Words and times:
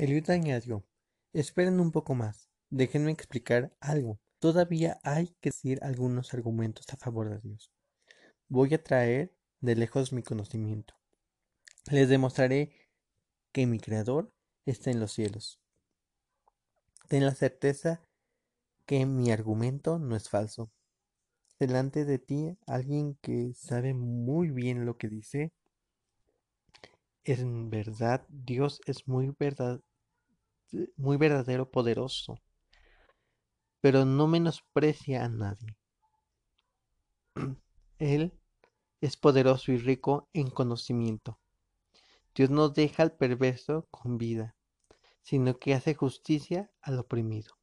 Eliud 0.00 0.30
añadió, 0.30 0.82
esperen 1.34 1.78
un 1.78 1.92
poco 1.92 2.14
más, 2.14 2.48
déjenme 2.70 3.10
explicar 3.10 3.76
algo. 3.80 4.18
Todavía 4.38 4.98
hay 5.02 5.26
que 5.42 5.50
decir 5.50 5.78
algunos 5.82 6.32
argumentos 6.32 6.86
a 6.88 6.96
favor 6.96 7.28
de 7.28 7.38
Dios. 7.46 7.70
Voy 8.48 8.72
a 8.72 8.82
traer 8.82 9.36
de 9.60 9.76
lejos 9.76 10.14
mi 10.14 10.22
conocimiento. 10.22 10.94
Les 11.90 12.08
demostraré 12.08 12.72
que 13.52 13.66
mi 13.66 13.78
Creador 13.78 14.32
está 14.64 14.90
en 14.90 15.00
los 15.00 15.12
cielos. 15.12 15.60
Ten 17.08 17.26
la 17.26 17.34
certeza 17.34 18.00
que 18.86 19.04
mi 19.04 19.30
argumento 19.30 19.98
no 19.98 20.16
es 20.16 20.30
falso. 20.30 20.72
Delante 21.58 22.06
de 22.06 22.18
ti 22.18 22.56
alguien 22.66 23.18
que 23.20 23.52
sabe 23.52 23.92
muy 23.92 24.48
bien 24.48 24.86
lo 24.86 24.96
que 24.96 25.08
dice. 25.10 25.52
En 27.24 27.68
verdad, 27.68 28.26
Dios 28.30 28.80
es 28.86 29.06
muy 29.06 29.34
verdad, 29.38 29.82
muy 30.96 31.16
verdadero, 31.16 31.70
poderoso, 31.70 32.40
pero 33.80 34.04
no 34.04 34.26
menosprecia 34.26 35.24
a 35.24 35.28
nadie. 35.28 35.76
Él 37.98 38.32
es 39.00 39.16
poderoso 39.16 39.72
y 39.72 39.78
rico 39.78 40.28
en 40.32 40.50
conocimiento. 40.50 41.38
Dios 42.34 42.50
no 42.50 42.68
deja 42.68 43.02
al 43.02 43.12
perverso 43.12 43.86
con 43.90 44.18
vida, 44.18 44.56
sino 45.22 45.58
que 45.58 45.74
hace 45.74 45.94
justicia 45.94 46.70
al 46.80 46.98
oprimido. 46.98 47.58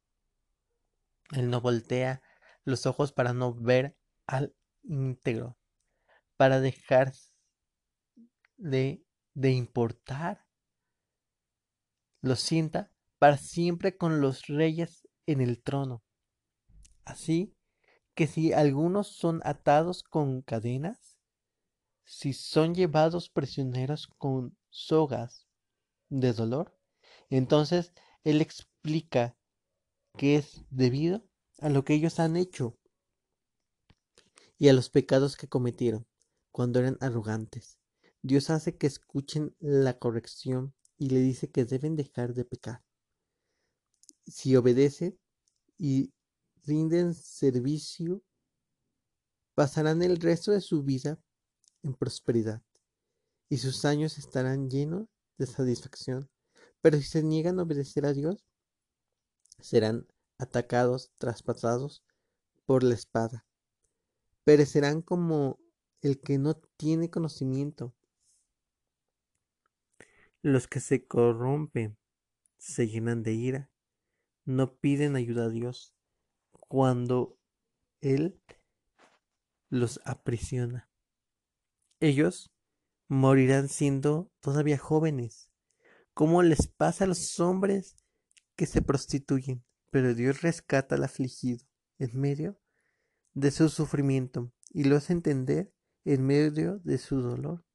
Él 1.32 1.50
no 1.50 1.60
voltea 1.60 2.22
los 2.64 2.86
ojos 2.86 3.12
para 3.12 3.32
no 3.32 3.54
ver 3.54 3.96
al 4.26 4.54
íntegro, 4.82 5.56
para 6.36 6.60
dejar 6.60 7.12
de, 8.56 9.04
de 9.34 9.50
importar. 9.52 10.46
Lo 12.20 12.36
sienta 12.36 12.90
para 13.18 13.36
siempre 13.36 13.96
con 13.96 14.20
los 14.20 14.46
reyes 14.46 15.08
en 15.26 15.40
el 15.40 15.62
trono. 15.62 16.02
Así 17.04 17.54
que 18.14 18.26
si 18.26 18.52
algunos 18.52 19.08
son 19.08 19.40
atados 19.44 20.02
con 20.02 20.42
cadenas, 20.42 21.18
si 22.04 22.32
son 22.32 22.74
llevados 22.74 23.28
prisioneros 23.30 24.08
con 24.18 24.56
sogas 24.70 25.46
de 26.08 26.32
dolor, 26.32 26.76
entonces 27.30 27.92
Él 28.24 28.40
explica 28.40 29.36
que 30.16 30.36
es 30.36 30.64
debido 30.70 31.24
a 31.60 31.68
lo 31.68 31.84
que 31.84 31.94
ellos 31.94 32.18
han 32.18 32.36
hecho 32.36 32.78
y 34.58 34.68
a 34.68 34.72
los 34.72 34.90
pecados 34.90 35.36
que 35.36 35.48
cometieron 35.48 36.06
cuando 36.50 36.80
eran 36.80 36.98
arrogantes. 37.00 37.78
Dios 38.22 38.50
hace 38.50 38.76
que 38.76 38.86
escuchen 38.86 39.54
la 39.60 39.98
corrección 39.98 40.74
y 40.96 41.10
le 41.10 41.20
dice 41.20 41.50
que 41.50 41.64
deben 41.64 41.94
dejar 41.94 42.34
de 42.34 42.44
pecar. 42.44 42.82
Si 44.28 44.54
obedecen 44.56 45.18
y 45.78 46.12
rinden 46.64 47.14
servicio, 47.14 48.22
pasarán 49.54 50.02
el 50.02 50.18
resto 50.18 50.52
de 50.52 50.60
su 50.60 50.82
vida 50.82 51.18
en 51.82 51.94
prosperidad, 51.94 52.62
y 53.48 53.58
sus 53.58 53.84
años 53.84 54.18
estarán 54.18 54.68
llenos 54.68 55.08
de 55.38 55.46
satisfacción. 55.46 56.28
Pero 56.82 56.98
si 56.98 57.04
se 57.04 57.22
niegan 57.22 57.58
a 57.58 57.62
obedecer 57.62 58.04
a 58.04 58.12
Dios, 58.12 58.44
serán 59.60 60.06
atacados, 60.36 61.10
traspasados 61.16 62.04
por 62.66 62.82
la 62.82 62.94
espada. 62.94 63.46
Perecerán 64.44 65.02
como 65.02 65.58
el 66.02 66.20
que 66.20 66.38
no 66.38 66.54
tiene 66.76 67.10
conocimiento. 67.10 67.94
Los 70.42 70.68
que 70.68 70.80
se 70.80 71.06
corrompen 71.06 71.96
se 72.58 72.86
llenan 72.86 73.22
de 73.22 73.32
ira, 73.32 73.70
no 74.48 74.74
piden 74.78 75.14
ayuda 75.14 75.44
a 75.44 75.48
Dios 75.50 75.94
cuando 76.52 77.38
Él 78.00 78.40
los 79.68 80.00
aprisiona. 80.06 80.88
Ellos 82.00 82.50
morirán 83.08 83.68
siendo 83.68 84.32
todavía 84.40 84.78
jóvenes, 84.78 85.50
como 86.14 86.42
les 86.42 86.66
pasa 86.66 87.04
a 87.04 87.06
los 87.06 87.38
hombres 87.40 87.96
que 88.56 88.64
se 88.64 88.80
prostituyen, 88.80 89.62
pero 89.90 90.14
Dios 90.14 90.40
rescata 90.40 90.94
al 90.94 91.04
afligido 91.04 91.66
en 91.98 92.18
medio 92.18 92.58
de 93.34 93.50
su 93.50 93.68
sufrimiento 93.68 94.50
y 94.70 94.84
lo 94.84 94.96
hace 94.96 95.12
entender 95.12 95.74
en 96.06 96.24
medio 96.24 96.78
de 96.84 96.96
su 96.96 97.20
dolor. 97.20 97.66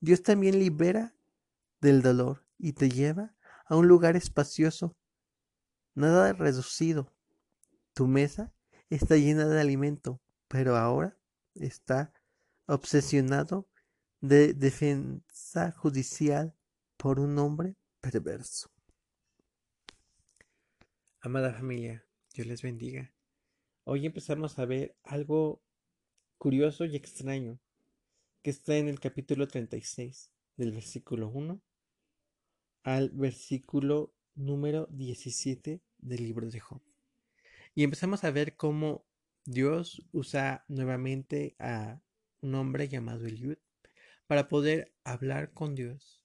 Dios 0.00 0.24
también 0.24 0.58
libera 0.58 1.14
del 1.80 2.02
dolor 2.02 2.44
y 2.58 2.72
te 2.72 2.90
lleva 2.90 3.36
a 3.66 3.76
un 3.76 3.86
lugar 3.86 4.16
espacioso, 4.16 4.96
nada 5.94 6.32
reducido. 6.32 7.12
Tu 7.94 8.06
mesa 8.06 8.52
está 8.90 9.16
llena 9.16 9.46
de 9.46 9.60
alimento, 9.60 10.20
pero 10.48 10.76
ahora 10.76 11.16
está 11.54 12.12
obsesionado 12.66 13.68
de 14.20 14.54
defensa 14.54 15.72
judicial 15.72 16.54
por 16.96 17.20
un 17.20 17.38
hombre 17.38 17.76
perverso. 18.00 18.70
Amada 21.20 21.52
familia, 21.52 22.04
Dios 22.34 22.46
les 22.46 22.62
bendiga. 22.62 23.12
Hoy 23.84 24.06
empezamos 24.06 24.58
a 24.58 24.64
ver 24.64 24.96
algo 25.02 25.62
curioso 26.38 26.84
y 26.84 26.96
extraño 26.96 27.58
que 28.42 28.50
está 28.50 28.76
en 28.76 28.88
el 28.88 28.98
capítulo 28.98 29.46
36, 29.46 30.32
del 30.56 30.72
versículo 30.72 31.28
1 31.28 31.60
al 32.82 33.10
versículo 33.10 34.12
número 34.34 34.86
17 34.90 35.82
del 35.98 36.22
libro 36.22 36.50
de 36.50 36.60
Job. 36.60 36.82
Y 37.74 37.84
empezamos 37.84 38.24
a 38.24 38.30
ver 38.30 38.56
cómo 38.56 39.06
Dios 39.44 40.06
usa 40.12 40.64
nuevamente 40.68 41.56
a 41.58 42.00
un 42.40 42.54
hombre 42.54 42.88
llamado 42.88 43.26
Eliud, 43.26 43.58
para 44.26 44.48
poder 44.48 44.94
hablar 45.04 45.52
con 45.52 45.74
Dios. 45.74 46.24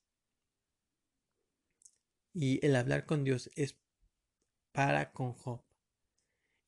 Y 2.32 2.64
el 2.64 2.76
hablar 2.76 3.06
con 3.06 3.24
Dios 3.24 3.50
es 3.54 3.78
para 4.72 5.12
con 5.12 5.32
Job. 5.32 5.64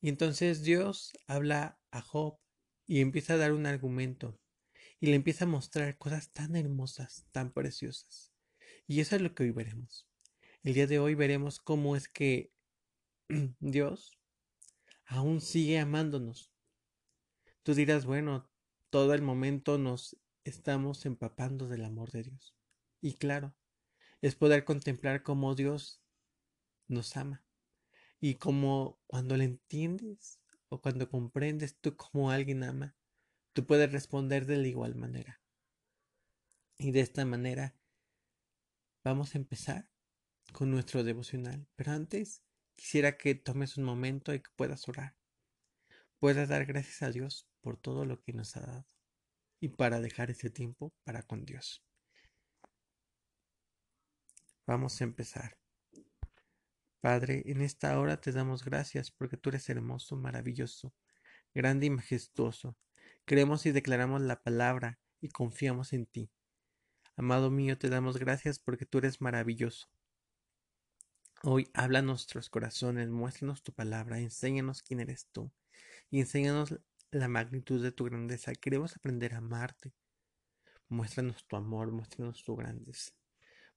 Y 0.01 0.09
entonces 0.09 0.63
Dios 0.63 1.13
habla 1.27 1.79
a 1.91 2.01
Job 2.01 2.39
y 2.87 3.01
empieza 3.01 3.35
a 3.35 3.37
dar 3.37 3.53
un 3.53 3.65
argumento 3.65 4.39
y 4.99 5.07
le 5.07 5.15
empieza 5.15 5.45
a 5.45 5.47
mostrar 5.47 5.97
cosas 5.97 6.31
tan 6.31 6.55
hermosas, 6.55 7.25
tan 7.31 7.51
preciosas. 7.53 8.31
Y 8.87 8.99
eso 8.99 9.15
es 9.15 9.21
lo 9.21 9.33
que 9.33 9.43
hoy 9.43 9.51
veremos. 9.51 10.10
El 10.63 10.75
día 10.75 10.85
de 10.85 10.99
hoy 10.99 11.15
veremos 11.15 11.59
cómo 11.59 11.95
es 11.95 12.07
que 12.07 12.53
Dios 13.59 14.11
aún 15.07 15.41
sigue 15.41 15.79
amándonos. 15.79 16.51
Tú 17.63 17.73
dirás, 17.73 18.05
bueno, 18.05 18.47
todo 18.91 19.15
el 19.15 19.23
momento 19.23 19.79
nos 19.79 20.17
estamos 20.43 21.07
empapando 21.07 21.67
del 21.67 21.83
amor 21.83 22.11
de 22.11 22.23
Dios. 22.23 22.55
Y 23.01 23.15
claro, 23.15 23.55
es 24.21 24.35
poder 24.35 24.63
contemplar 24.63 25.23
cómo 25.23 25.55
Dios 25.55 26.03
nos 26.87 27.17
ama. 27.17 27.43
Y 28.19 28.35
como 28.35 28.99
cuando 29.07 29.37
le 29.37 29.45
entiendes 29.45 30.39
o 30.69 30.79
cuando 30.79 31.09
comprendes 31.09 31.75
tú 31.79 31.97
cómo 31.97 32.29
alguien 32.29 32.63
ama, 32.63 32.95
tú 33.53 33.65
puedes 33.65 33.91
responder 33.91 34.45
de 34.45 34.57
la 34.57 34.67
igual 34.67 34.93
manera. 34.93 35.41
Y 36.77 36.91
de 36.91 36.99
esta 36.99 37.25
manera 37.25 37.75
vamos 39.03 39.33
a 39.33 39.39
empezar 39.39 39.90
con 40.51 40.71
nuestro 40.71 41.03
devocional. 41.03 41.67
Pero 41.75 41.91
antes 41.91 42.43
quisiera 42.75 43.17
que 43.17 43.35
tomes 43.35 43.77
un 43.77 43.83
momento 43.83 44.33
y 44.33 44.39
que 44.39 44.49
puedas 44.55 44.87
orar. 44.87 45.15
Puedas 46.19 46.49
dar 46.49 46.65
gracias 46.65 47.01
a 47.01 47.11
Dios 47.11 47.47
por 47.61 47.77
todo 47.77 48.05
lo 48.05 48.21
que 48.21 48.33
nos 48.33 48.55
ha 48.57 48.61
dado 48.61 48.87
y 49.59 49.69
para 49.69 50.01
dejar 50.01 50.31
ese 50.31 50.49
tiempo 50.49 50.93
para 51.03 51.23
con 51.23 51.45
Dios. 51.45 51.83
Vamos 54.65 54.99
a 55.01 55.03
empezar. 55.03 55.57
Padre, 57.01 57.43
en 57.47 57.61
esta 57.61 57.99
hora 57.99 58.21
te 58.21 58.31
damos 58.31 58.63
gracias 58.63 59.09
porque 59.09 59.37
tú 59.37 59.49
eres 59.49 59.67
hermoso, 59.69 60.15
maravilloso, 60.15 60.93
grande 61.53 61.87
y 61.87 61.89
majestuoso. 61.89 62.77
Creemos 63.25 63.65
y 63.65 63.71
declaramos 63.71 64.21
la 64.21 64.41
palabra 64.43 64.99
y 65.19 65.29
confiamos 65.29 65.93
en 65.93 66.05
ti. 66.05 66.29
Amado 67.15 67.49
mío, 67.49 67.77
te 67.77 67.89
damos 67.89 68.17
gracias 68.17 68.59
porque 68.59 68.85
tú 68.85 68.99
eres 68.99 69.19
maravilloso. 69.21 69.89
Hoy 71.43 71.71
habla 71.73 72.03
nuestros 72.03 72.51
corazones, 72.51 73.09
muéstranos 73.09 73.63
tu 73.63 73.73
palabra, 73.73 74.19
enséñanos 74.19 74.83
quién 74.83 74.99
eres 74.99 75.25
tú 75.31 75.51
y 76.11 76.19
enséñanos 76.19 76.79
la 77.09 77.27
magnitud 77.27 77.81
de 77.81 77.91
tu 77.91 78.03
grandeza. 78.03 78.53
Queremos 78.53 78.95
aprender 78.95 79.33
a 79.33 79.37
amarte. 79.37 79.91
Muéstranos 80.87 81.43
tu 81.47 81.55
amor, 81.55 81.91
muéstranos 81.91 82.43
tu 82.43 82.55
grandeza. 82.55 83.13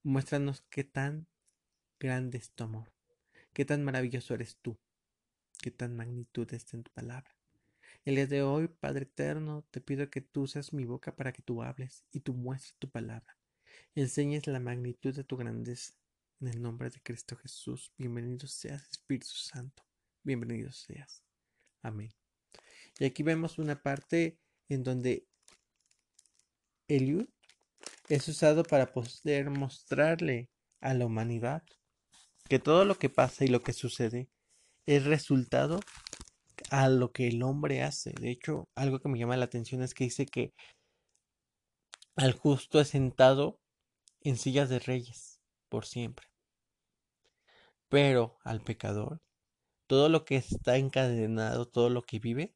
Muéstranos 0.02 0.60
qué 0.68 0.84
tan 0.84 1.26
grande 1.98 2.36
es 2.36 2.50
tu 2.50 2.64
amor, 2.64 2.92
qué 3.54 3.64
tan 3.64 3.82
maravilloso 3.82 4.34
eres 4.34 4.58
tú, 4.60 4.76
qué 5.62 5.70
tan 5.70 5.96
magnitud 5.96 6.52
está 6.52 6.76
en 6.76 6.82
tu 6.82 6.92
palabra. 6.92 7.34
El 8.04 8.16
día 8.16 8.26
de 8.26 8.42
hoy, 8.42 8.68
Padre 8.68 9.04
eterno, 9.04 9.64
te 9.70 9.80
pido 9.80 10.10
que 10.10 10.20
tú 10.20 10.46
seas 10.46 10.74
mi 10.74 10.84
boca 10.84 11.16
para 11.16 11.32
que 11.32 11.40
tú 11.40 11.62
hables 11.62 12.04
y 12.12 12.20
tú 12.20 12.34
muestres 12.34 12.74
tu 12.78 12.90
palabra. 12.90 13.38
Enseñes 13.94 14.46
la 14.48 14.60
magnitud 14.60 15.14
de 15.14 15.24
tu 15.24 15.38
grandeza 15.38 15.94
En 16.40 16.48
el 16.48 16.60
nombre 16.60 16.90
de 16.90 17.00
Cristo 17.00 17.36
Jesús, 17.36 17.92
bienvenido 17.96 18.48
seas, 18.48 18.88
Espíritu 18.90 19.28
Santo. 19.28 19.84
Bienvenido 20.24 20.72
seas. 20.72 21.22
Amén. 21.80 22.12
Y 22.98 23.04
aquí 23.04 23.22
vemos 23.22 23.58
una 23.58 23.80
parte 23.80 24.40
en 24.68 24.82
donde 24.82 25.28
Eliud 26.88 27.28
es 28.08 28.28
usado 28.28 28.64
para 28.64 28.92
poder 28.92 29.48
mostrarle 29.50 30.50
a 30.80 30.92
la 30.92 31.06
humanidad 31.06 31.62
que 32.48 32.58
todo 32.58 32.84
lo 32.84 32.98
que 32.98 33.08
pasa 33.08 33.44
y 33.44 33.48
lo 33.48 33.62
que 33.62 33.72
sucede 33.72 34.28
es 34.86 35.04
resultado 35.04 35.80
a 36.70 36.88
lo 36.88 37.12
que 37.12 37.28
el 37.28 37.42
hombre 37.44 37.82
hace. 37.82 38.12
De 38.20 38.30
hecho, 38.30 38.68
algo 38.74 38.98
que 38.98 39.08
me 39.08 39.18
llama 39.18 39.36
la 39.36 39.46
atención 39.46 39.82
es 39.82 39.94
que 39.94 40.04
dice 40.04 40.26
que 40.26 40.52
al 42.16 42.32
justo 42.32 42.80
es 42.80 42.88
sentado 42.88 43.60
en 44.20 44.36
sillas 44.36 44.68
de 44.68 44.80
reyes 44.80 45.33
por 45.74 45.86
siempre. 45.86 46.28
Pero 47.88 48.38
al 48.44 48.60
pecador, 48.60 49.20
todo 49.88 50.08
lo 50.08 50.24
que 50.24 50.36
está 50.36 50.76
encadenado, 50.76 51.66
todo 51.66 51.90
lo 51.90 52.02
que 52.02 52.20
vive, 52.20 52.54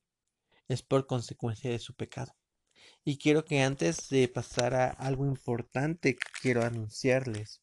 es 0.68 0.84
por 0.84 1.08
consecuencia 1.08 1.68
de 1.68 1.80
su 1.80 1.94
pecado. 1.94 2.36
Y 3.04 3.18
quiero 3.18 3.44
que 3.44 3.62
antes 3.62 4.08
de 4.08 4.28
pasar 4.28 4.76
a 4.76 4.90
algo 4.90 5.26
importante 5.26 6.14
que 6.14 6.30
quiero 6.40 6.62
anunciarles 6.62 7.60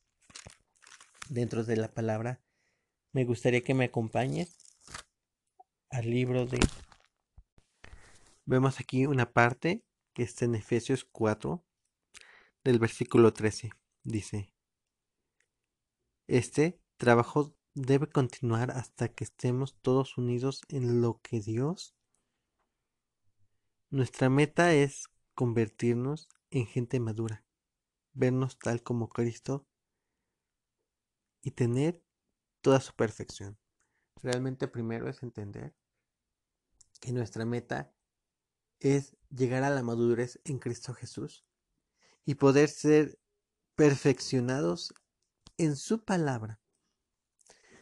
dentro 1.29 1.63
de 1.63 1.77
la 1.77 1.87
palabra, 1.87 2.41
me 3.13 3.23
gustaría 3.23 3.61
que 3.61 3.73
me 3.73 3.85
acompañes 3.85 4.57
al 5.89 6.09
libro 6.09 6.45
de... 6.45 6.59
Vemos 8.43 8.81
aquí 8.81 9.05
una 9.05 9.31
parte 9.31 9.85
que 10.13 10.23
está 10.23 10.43
en 10.43 10.55
Efesios 10.55 11.05
4, 11.05 11.63
del 12.65 12.77
versículo 12.77 13.31
13. 13.31 13.71
Dice, 14.03 14.51
este 16.27 16.81
trabajo 16.97 17.55
debe 17.73 18.07
continuar 18.07 18.71
hasta 18.71 19.09
que 19.09 19.23
estemos 19.23 19.77
todos 19.81 20.17
unidos 20.17 20.61
en 20.69 21.01
lo 21.01 21.19
que 21.21 21.41
Dios. 21.41 21.95
Nuestra 23.89 24.29
meta 24.29 24.73
es 24.73 25.09
convertirnos 25.35 26.29
en 26.49 26.65
gente 26.65 26.99
madura, 26.99 27.45
vernos 28.13 28.57
tal 28.57 28.81
como 28.81 29.09
Cristo 29.09 29.67
y 31.41 31.51
tener 31.51 32.01
toda 32.61 32.79
su 32.79 32.93
perfección. 32.95 33.59
Realmente 34.23 34.67
primero 34.67 35.09
es 35.09 35.21
entender 35.21 35.75
que 37.01 37.11
nuestra 37.11 37.45
meta 37.45 37.93
es 38.79 39.15
llegar 39.29 39.63
a 39.63 39.69
la 39.69 39.83
madurez 39.83 40.39
en 40.45 40.59
Cristo 40.59 40.93
Jesús 40.93 41.45
y 42.25 42.35
poder 42.35 42.69
ser 42.69 43.19
perfeccionados 43.75 44.93
en 45.57 45.75
su 45.75 46.03
palabra, 46.03 46.59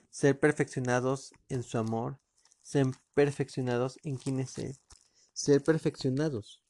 ser 0.09 0.39
perfeccionados 0.39 1.33
en 1.49 1.63
su 1.63 1.77
amor, 1.77 2.19
ser 2.61 2.87
perfeccionados 3.13 3.97
en 4.03 4.17
quienes 4.17 4.57
es, 4.57 4.81
ser 5.33 5.63
perfeccionados. 5.63 6.61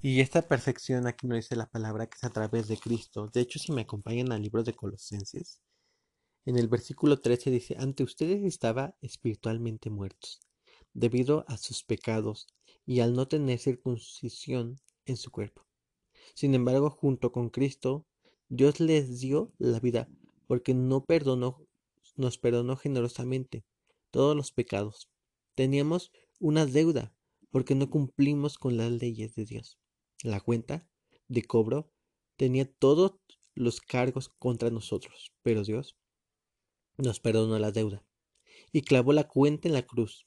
Y 0.00 0.20
esta 0.20 0.42
perfección 0.42 1.06
aquí 1.06 1.26
no 1.26 1.34
dice 1.34 1.56
la 1.56 1.68
palabra 1.68 2.06
que 2.06 2.16
es 2.16 2.24
a 2.24 2.30
través 2.30 2.68
de 2.68 2.78
Cristo. 2.78 3.28
De 3.32 3.40
hecho, 3.40 3.58
si 3.58 3.72
me 3.72 3.82
acompañan 3.82 4.30
al 4.30 4.42
libro 4.42 4.62
de 4.62 4.74
Colosenses, 4.74 5.60
en 6.44 6.56
el 6.56 6.68
versículo 6.68 7.20
13 7.20 7.50
dice, 7.50 7.76
ante 7.78 8.04
ustedes 8.04 8.44
estaba 8.44 8.96
espiritualmente 9.00 9.90
muertos, 9.90 10.40
debido 10.94 11.44
a 11.48 11.56
sus 11.56 11.82
pecados 11.82 12.46
y 12.86 13.00
al 13.00 13.14
no 13.14 13.26
tener 13.26 13.58
circuncisión 13.58 14.80
en 15.04 15.16
su 15.16 15.30
cuerpo. 15.30 15.66
Sin 16.34 16.54
embargo, 16.54 16.90
junto 16.90 17.32
con 17.32 17.50
Cristo, 17.50 18.06
Dios 18.48 18.80
les 18.80 19.20
dio 19.20 19.52
la 19.58 19.78
vida, 19.78 20.08
porque 20.46 20.74
no 20.74 21.04
perdonó, 21.04 21.66
nos 22.16 22.38
perdonó 22.38 22.76
generosamente 22.76 23.64
todos 24.10 24.34
los 24.34 24.52
pecados. 24.52 25.10
Teníamos 25.54 26.12
una 26.40 26.64
deuda, 26.64 27.14
porque 27.50 27.74
no 27.74 27.90
cumplimos 27.90 28.58
con 28.58 28.76
las 28.76 28.90
leyes 28.90 29.34
de 29.34 29.44
Dios. 29.44 29.78
La 30.22 30.40
cuenta 30.40 30.88
de 31.28 31.42
cobro 31.42 31.90
tenía 32.36 32.70
todos 32.70 33.20
los 33.54 33.80
cargos 33.80 34.30
contra 34.38 34.70
nosotros, 34.70 35.32
pero 35.42 35.64
Dios 35.64 35.96
nos 36.96 37.20
perdonó 37.20 37.58
la 37.58 37.70
deuda 37.70 38.04
y 38.72 38.82
clavó 38.82 39.12
la 39.12 39.28
cuenta 39.28 39.68
en 39.68 39.74
la 39.74 39.86
cruz. 39.86 40.26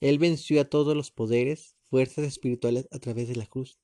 Él 0.00 0.18
venció 0.18 0.60
a 0.60 0.64
todos 0.64 0.94
los 0.94 1.10
poderes, 1.10 1.76
fuerzas 1.88 2.24
espirituales 2.26 2.86
a 2.90 2.98
través 2.98 3.28
de 3.28 3.36
la 3.36 3.46
cruz. 3.46 3.78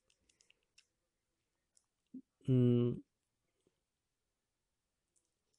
Mm, 2.47 2.93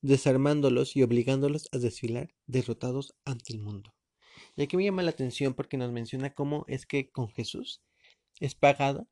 desarmándolos 0.04 0.96
y 0.96 1.02
obligándolos 1.02 1.66
a 1.72 1.78
desfilar 1.78 2.34
derrotados 2.46 3.14
ante 3.24 3.54
el 3.54 3.60
mundo. 3.60 3.94
Y 4.54 4.62
aquí 4.62 4.76
me 4.76 4.84
llama 4.84 5.02
la 5.02 5.10
atención 5.10 5.54
porque 5.54 5.78
nos 5.78 5.92
menciona 5.92 6.34
cómo 6.34 6.66
es 6.68 6.84
que 6.84 7.10
con 7.10 7.30
Jesús 7.30 7.82
es 8.38 8.54
pagada 8.54 9.06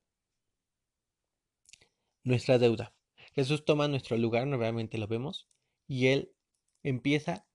nuestra 2.25 2.59
deuda. 2.59 2.95
Jesús 3.35 3.65
toma 3.65 3.89
nuestro 3.89 4.19
lugar, 4.19 4.47
nuevamente 4.47 4.99
lo 4.99 5.09
vemos, 5.09 5.49
y 5.89 6.09
Él 6.09 6.35
empieza 6.83 7.47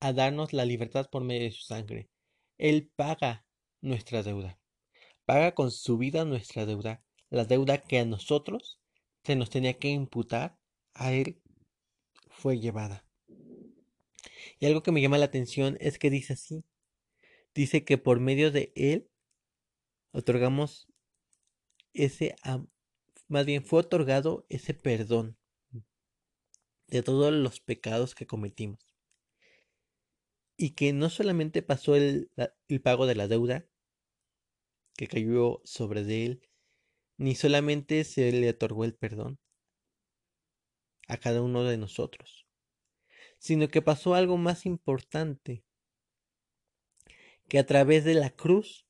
a 0.00 0.12
darnos 0.12 0.52
la 0.52 0.66
libertad 0.66 1.08
por 1.10 1.24
medio 1.24 1.44
de 1.44 1.52
su 1.52 1.62
sangre. 1.62 2.10
Él 2.58 2.90
paga 2.94 3.46
nuestra 3.80 4.22
deuda. 4.22 4.60
Paga 5.24 5.54
con 5.54 5.70
su 5.70 5.96
vida 5.96 6.26
nuestra 6.26 6.66
deuda. 6.66 7.02
La 7.30 7.46
deuda 7.46 7.78
que 7.78 7.98
a 7.98 8.04
nosotros 8.04 8.78
se 9.24 9.36
nos 9.36 9.48
tenía 9.48 9.78
que 9.78 9.88
imputar, 9.88 10.58
a 10.92 11.12
Él 11.12 11.40
fue 12.38 12.60
llevada. 12.60 13.04
Y 14.60 14.66
algo 14.66 14.82
que 14.82 14.92
me 14.92 15.02
llama 15.02 15.18
la 15.18 15.26
atención 15.26 15.76
es 15.80 15.98
que 15.98 16.08
dice 16.08 16.34
así. 16.34 16.64
Dice 17.54 17.84
que 17.84 17.98
por 17.98 18.20
medio 18.20 18.52
de 18.52 18.72
Él 18.76 19.10
otorgamos 20.12 20.88
ese, 21.92 22.36
más 23.26 23.44
bien 23.44 23.64
fue 23.64 23.80
otorgado 23.80 24.46
ese 24.48 24.72
perdón 24.72 25.36
de 26.86 27.02
todos 27.02 27.32
los 27.32 27.60
pecados 27.60 28.14
que 28.14 28.26
cometimos. 28.26 28.78
Y 30.56 30.70
que 30.70 30.92
no 30.92 31.10
solamente 31.10 31.62
pasó 31.62 31.96
el, 31.96 32.30
pago 32.82 33.06
de 33.06 33.14
la 33.16 33.28
deuda 33.28 33.66
que 34.96 35.06
cayó 35.06 35.60
sobre 35.64 36.04
de 36.04 36.26
él, 36.26 36.48
ni 37.16 37.34
solamente 37.34 38.04
se 38.04 38.32
le 38.32 38.50
otorgó 38.50 38.84
el 38.84 38.94
perdón 38.94 39.38
a 41.08 41.16
cada 41.16 41.42
uno 41.42 41.64
de 41.64 41.78
nosotros, 41.78 42.46
sino 43.38 43.68
que 43.68 43.82
pasó 43.82 44.14
algo 44.14 44.36
más 44.36 44.66
importante, 44.66 45.64
que 47.48 47.58
a 47.58 47.66
través 47.66 48.04
de 48.04 48.14
la 48.14 48.30
cruz 48.30 48.86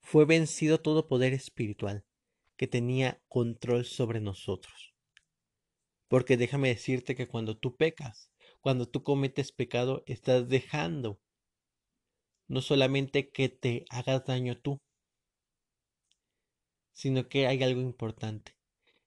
fue 0.00 0.24
vencido 0.26 0.80
todo 0.80 1.08
poder 1.08 1.32
espiritual 1.32 2.04
que 2.56 2.66
tenía 2.66 3.22
control 3.28 3.84
sobre 3.84 4.20
nosotros. 4.20 4.94
Porque 6.08 6.36
déjame 6.36 6.68
decirte 6.68 7.14
que 7.14 7.28
cuando 7.28 7.56
tú 7.56 7.76
pecas, 7.76 8.30
cuando 8.60 8.88
tú 8.88 9.02
cometes 9.02 9.52
pecado, 9.52 10.02
estás 10.06 10.48
dejando 10.48 11.20
no 12.46 12.60
solamente 12.60 13.30
que 13.30 13.48
te 13.48 13.84
hagas 13.88 14.24
daño 14.26 14.58
tú, 14.60 14.80
sino 16.92 17.28
que 17.28 17.46
hay 17.46 17.62
algo 17.62 17.80
importante. 17.80 18.53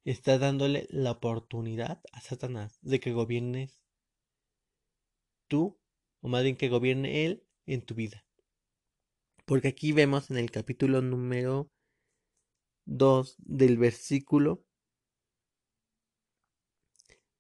Estás 0.08 0.40
dándole 0.40 0.88
la 0.90 1.12
oportunidad 1.12 2.02
a 2.14 2.22
Satanás 2.22 2.80
de 2.82 3.02
que 3.02 3.12
gobiernes 3.12 3.82
tú, 5.50 5.78
o 6.22 6.30
más 6.30 6.44
bien 6.44 6.56
que 6.56 6.70
gobierne 6.70 7.26
él 7.26 7.46
en 7.66 7.82
tu 7.82 7.94
vida. 7.94 8.26
Porque 9.46 9.68
aquí 9.68 9.92
vemos 9.92 10.32
en 10.32 10.38
el 10.38 10.50
capítulo 10.50 11.02
número 11.02 11.70
2 12.86 13.36
del 13.40 13.78
versículo 13.78 14.64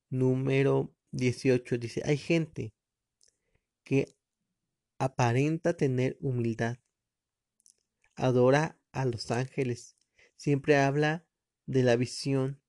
número 0.09 0.93
18 1.11 1.77
dice, 1.77 2.01
hay 2.03 2.17
gente 2.17 2.73
que 3.85 4.13
aparenta 4.99 5.77
tener 5.77 6.17
humildad, 6.19 6.79
adora 8.17 8.77
a 8.91 9.05
los 9.05 9.31
ángeles, 9.31 9.95
siempre 10.35 10.75
habla 10.75 11.26
de 11.67 11.83
la 11.83 11.95
visión 11.95 12.59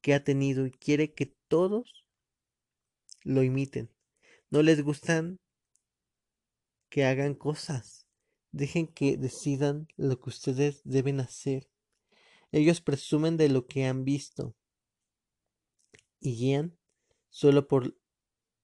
que 0.00 0.14
ha 0.14 0.22
tenido 0.22 0.66
y 0.66 0.70
quiere 0.70 1.14
que 1.14 1.34
todos 1.48 2.04
lo 3.22 3.42
imiten. 3.42 3.90
No 4.50 4.62
les 4.62 4.82
gustan 4.82 5.40
que 6.88 7.04
hagan 7.04 7.34
cosas. 7.34 8.06
Dejen 8.52 8.86
que 8.86 9.16
decidan 9.16 9.88
lo 9.96 10.20
que 10.20 10.28
ustedes 10.28 10.82
deben 10.84 11.18
hacer. 11.18 11.68
Ellos 12.52 12.80
presumen 12.80 13.36
de 13.36 13.48
lo 13.48 13.66
que 13.66 13.86
han 13.86 14.04
visto 14.04 14.54
y 16.20 16.36
guían 16.36 16.78
solo 17.30 17.66
por 17.66 17.96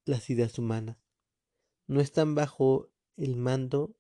las 0.05 0.31
ideas 0.31 0.59
humanas. 0.59 0.99
No 1.89 2.01
están 2.01 2.37
bajo 2.37 2.93
el 3.17 3.35
mando 3.35 3.97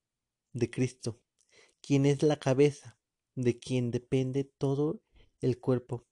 de 0.52 0.70
Cristo, 0.70 1.20
quien 1.80 2.06
es 2.06 2.22
la 2.22 2.38
cabeza, 2.38 3.00
de 3.34 3.58
quien 3.58 3.90
depende 3.90 4.44
todo 4.44 5.02
el 5.40 5.58
cuerpo. 5.58 6.06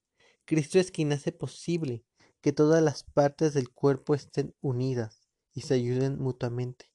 Cristo 0.44 0.78
es 0.78 0.90
quien 0.90 1.12
hace 1.12 1.32
posible 1.32 2.04
que 2.40 2.52
todas 2.52 2.82
las 2.82 3.04
partes 3.04 3.54
del 3.54 3.70
cuerpo 3.70 4.14
estén 4.14 4.54
unidas 4.60 5.28
y 5.52 5.62
se 5.62 5.74
ayuden 5.74 6.18
mutuamente, 6.18 6.90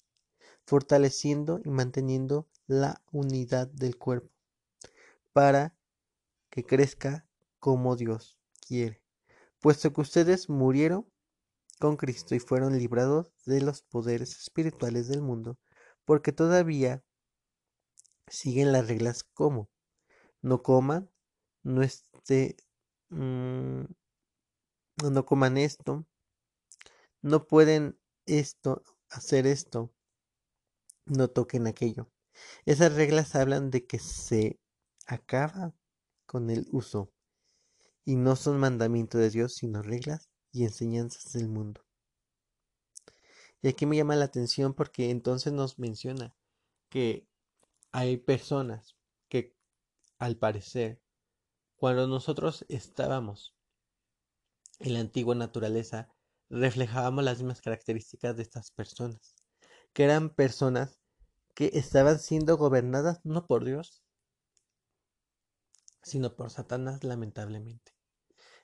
fortaleciendo 0.66 1.60
y 1.64 1.70
manteniendo 1.70 2.48
la 2.68 3.04
unidad 3.12 3.68
del 3.68 3.98
cuerpo 3.98 4.34
para 5.34 5.76
que 6.50 6.64
crezca 6.64 7.28
como 7.60 7.96
Dios 7.96 8.38
quiere, 8.66 9.02
puesto 9.60 9.92
que 9.92 10.02
ustedes 10.02 10.50
murieron 10.50 11.12
con 11.80 11.98
Cristo 11.98 12.36
y 12.36 12.40
fueron 12.40 12.78
librados 12.78 13.34
de 13.46 13.62
los 13.62 13.82
poderes 13.82 14.38
espirituales 14.40 15.08
del 15.08 15.22
mundo, 15.22 15.58
porque 16.06 16.32
todavía 16.32 17.04
siguen 18.28 18.72
las 18.72 18.88
reglas 18.88 19.24
como 19.24 19.70
no 20.42 20.62
coman, 20.62 21.10
no 21.64 21.82
mm, 23.10 23.84
no 25.12 25.26
coman 25.26 25.58
esto, 25.58 26.06
no 27.22 27.48
pueden 27.48 27.98
esto, 28.26 28.84
hacer 29.10 29.48
esto, 29.48 29.94
no 31.06 31.30
toquen 31.30 31.68
aquello. 31.68 32.10
Esas 32.66 32.94
reglas 32.94 33.36
hablan 33.36 33.70
de 33.70 33.86
que 33.86 34.00
se 34.00 34.60
acaba 35.06 35.74
con 36.26 36.50
el 36.50 36.68
uso 36.72 37.12
y 38.06 38.16
no 38.16 38.36
son 38.36 38.60
mandamientos 38.60 39.22
de 39.22 39.30
Dios, 39.30 39.56
sino 39.56 39.82
reglas 39.82 40.30
y 40.52 40.64
enseñanzas 40.64 41.32
del 41.34 41.48
mundo. 41.48 41.86
Y 43.62 43.70
aquí 43.70 43.86
me 43.86 43.96
llama 43.96 44.16
la 44.16 44.26
atención 44.26 44.74
porque 44.74 45.10
entonces 45.10 45.54
nos 45.54 45.80
menciona 45.80 46.36
que 46.90 47.26
hay 47.92 48.18
personas 48.18 48.98
que 49.30 49.56
al 50.20 50.38
parecer 50.38 51.03
cuando 51.84 52.08
nosotros 52.08 52.64
estábamos 52.70 53.54
en 54.80 54.94
la 54.94 55.02
antigua 55.02 55.36
naturaleza 55.36 56.08
reflejábamos 56.50 57.26
las 57.26 57.40
mismas 57.40 57.60
características 57.60 58.38
de 58.38 58.44
estas 58.44 58.72
personas, 58.72 59.36
que 59.92 60.06
eran 60.06 60.30
personas 60.30 60.98
que 61.54 61.72
estaban 61.74 62.20
siendo 62.20 62.56
gobernadas 62.56 63.20
no 63.26 63.48
por 63.48 63.66
Dios, 63.66 64.02
sino 66.04 66.38
por 66.38 66.52
Satanás 66.52 67.04
lamentablemente. 67.04 67.92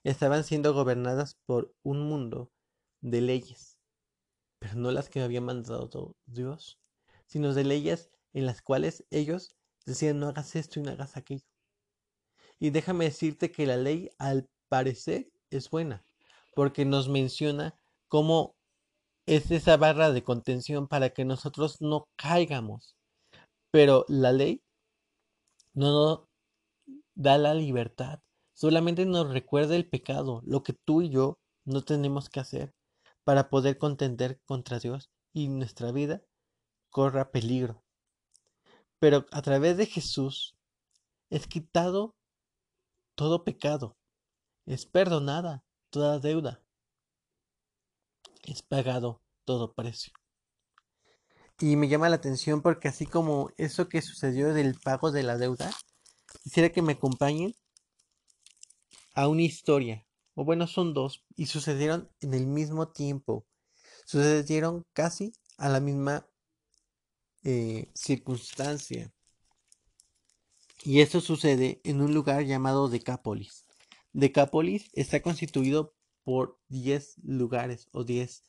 Estaban 0.05 0.45
siendo 0.45 0.73
gobernadas 0.73 1.35
por 1.45 1.75
un 1.83 2.07
mundo 2.07 2.53
de 3.01 3.19
leyes, 3.19 3.77
pero 4.59 4.75
no 4.75 4.91
las 4.91 5.09
que 5.09 5.19
había 5.19 5.41
mandado 5.41 6.15
Dios, 6.25 6.79
sino 7.25 7.53
de 7.53 7.65
leyes 7.65 8.11
en 8.31 8.45
las 8.45 8.61
cuales 8.61 9.03
ellos 9.09 9.57
decían 9.85 10.21
no 10.21 10.29
hagas 10.29 10.55
esto 10.55 10.79
y 10.79 10.83
no 10.83 10.91
hagas 10.91 11.17
aquello. 11.17 11.48
Y 12.59 12.71
déjame 12.71 13.05
decirte 13.05 13.51
que 13.51 13.65
la 13.65 13.77
ley 13.77 14.09
al 14.17 14.47
parecer 14.69 15.31
es 15.49 15.69
buena, 15.69 16.03
porque 16.55 16.85
nos 16.85 17.07
menciona 17.09 17.73
cómo 18.07 18.55
es 19.25 19.51
esa 19.51 19.77
barra 19.77 20.11
de 20.11 20.23
contención 20.23 20.87
para 20.87 21.11
que 21.11 21.23
nosotros 21.25 21.81
no 21.81 22.05
caigamos. 22.17 22.95
Pero 23.71 24.05
la 24.07 24.31
ley 24.31 24.61
no 25.73 25.91
nos 25.91 26.29
da 27.15 27.37
la 27.37 27.53
libertad, 27.53 28.19
solamente 28.53 29.05
nos 29.05 29.29
recuerda 29.29 29.75
el 29.75 29.87
pecado, 29.87 30.41
lo 30.45 30.63
que 30.63 30.73
tú 30.73 31.01
y 31.01 31.09
yo 31.09 31.37
no 31.65 31.83
tenemos 31.83 32.29
que 32.29 32.39
hacer 32.39 32.73
para 33.23 33.49
poder 33.49 33.77
contender 33.77 34.39
contra 34.45 34.79
Dios 34.79 35.09
y 35.33 35.47
nuestra 35.49 35.91
vida 35.91 36.23
corra 36.89 37.31
peligro. 37.31 37.83
Pero 38.99 39.25
a 39.31 39.41
través 39.41 39.77
de 39.77 39.85
Jesús 39.85 40.55
es 41.29 41.47
quitado 41.47 42.15
todo 43.19 43.43
pecado, 43.43 43.97
es 44.65 44.85
perdonada 44.85 45.65
toda 45.89 46.19
deuda, 46.19 46.63
es 48.43 48.61
pagado 48.61 49.21
todo 49.43 49.73
precio. 49.73 50.13
Y 51.59 51.75
me 51.75 51.89
llama 51.89 52.07
la 52.07 52.15
atención 52.15 52.61
porque 52.61 52.87
así 52.87 53.05
como 53.05 53.49
eso 53.57 53.89
que 53.89 54.01
sucedió 54.01 54.53
del 54.53 54.79
pago 54.79 55.11
de 55.11 55.23
la 55.23 55.37
deuda, 55.37 55.69
quisiera 56.43 56.69
que 56.69 56.81
me 56.81 56.93
acompañen 56.93 57.53
a 59.15 59.27
una 59.27 59.41
historia, 59.41 60.07
o 60.33 60.45
bueno, 60.45 60.65
son 60.65 60.93
dos, 60.93 61.25
y 61.35 61.47
sucedieron 61.47 62.09
en 62.21 62.33
el 62.33 62.47
mismo 62.47 62.87
tiempo, 62.87 63.45
sucedieron 64.05 64.85
casi 64.93 65.33
a 65.57 65.67
la 65.67 65.81
misma 65.81 66.25
eh, 67.43 67.91
circunstancia. 67.93 69.11
Y 70.83 71.01
esto 71.01 71.19
sucede 71.19 71.81
en 71.83 72.01
un 72.01 72.13
lugar 72.13 72.43
llamado 72.45 72.87
Decápolis. 72.87 73.65
Decápolis 74.13 74.89
está 74.93 75.21
constituido 75.21 75.93
por 76.23 76.57
10 76.69 77.17
lugares 77.23 77.89
o 77.91 78.05
10 78.05 78.43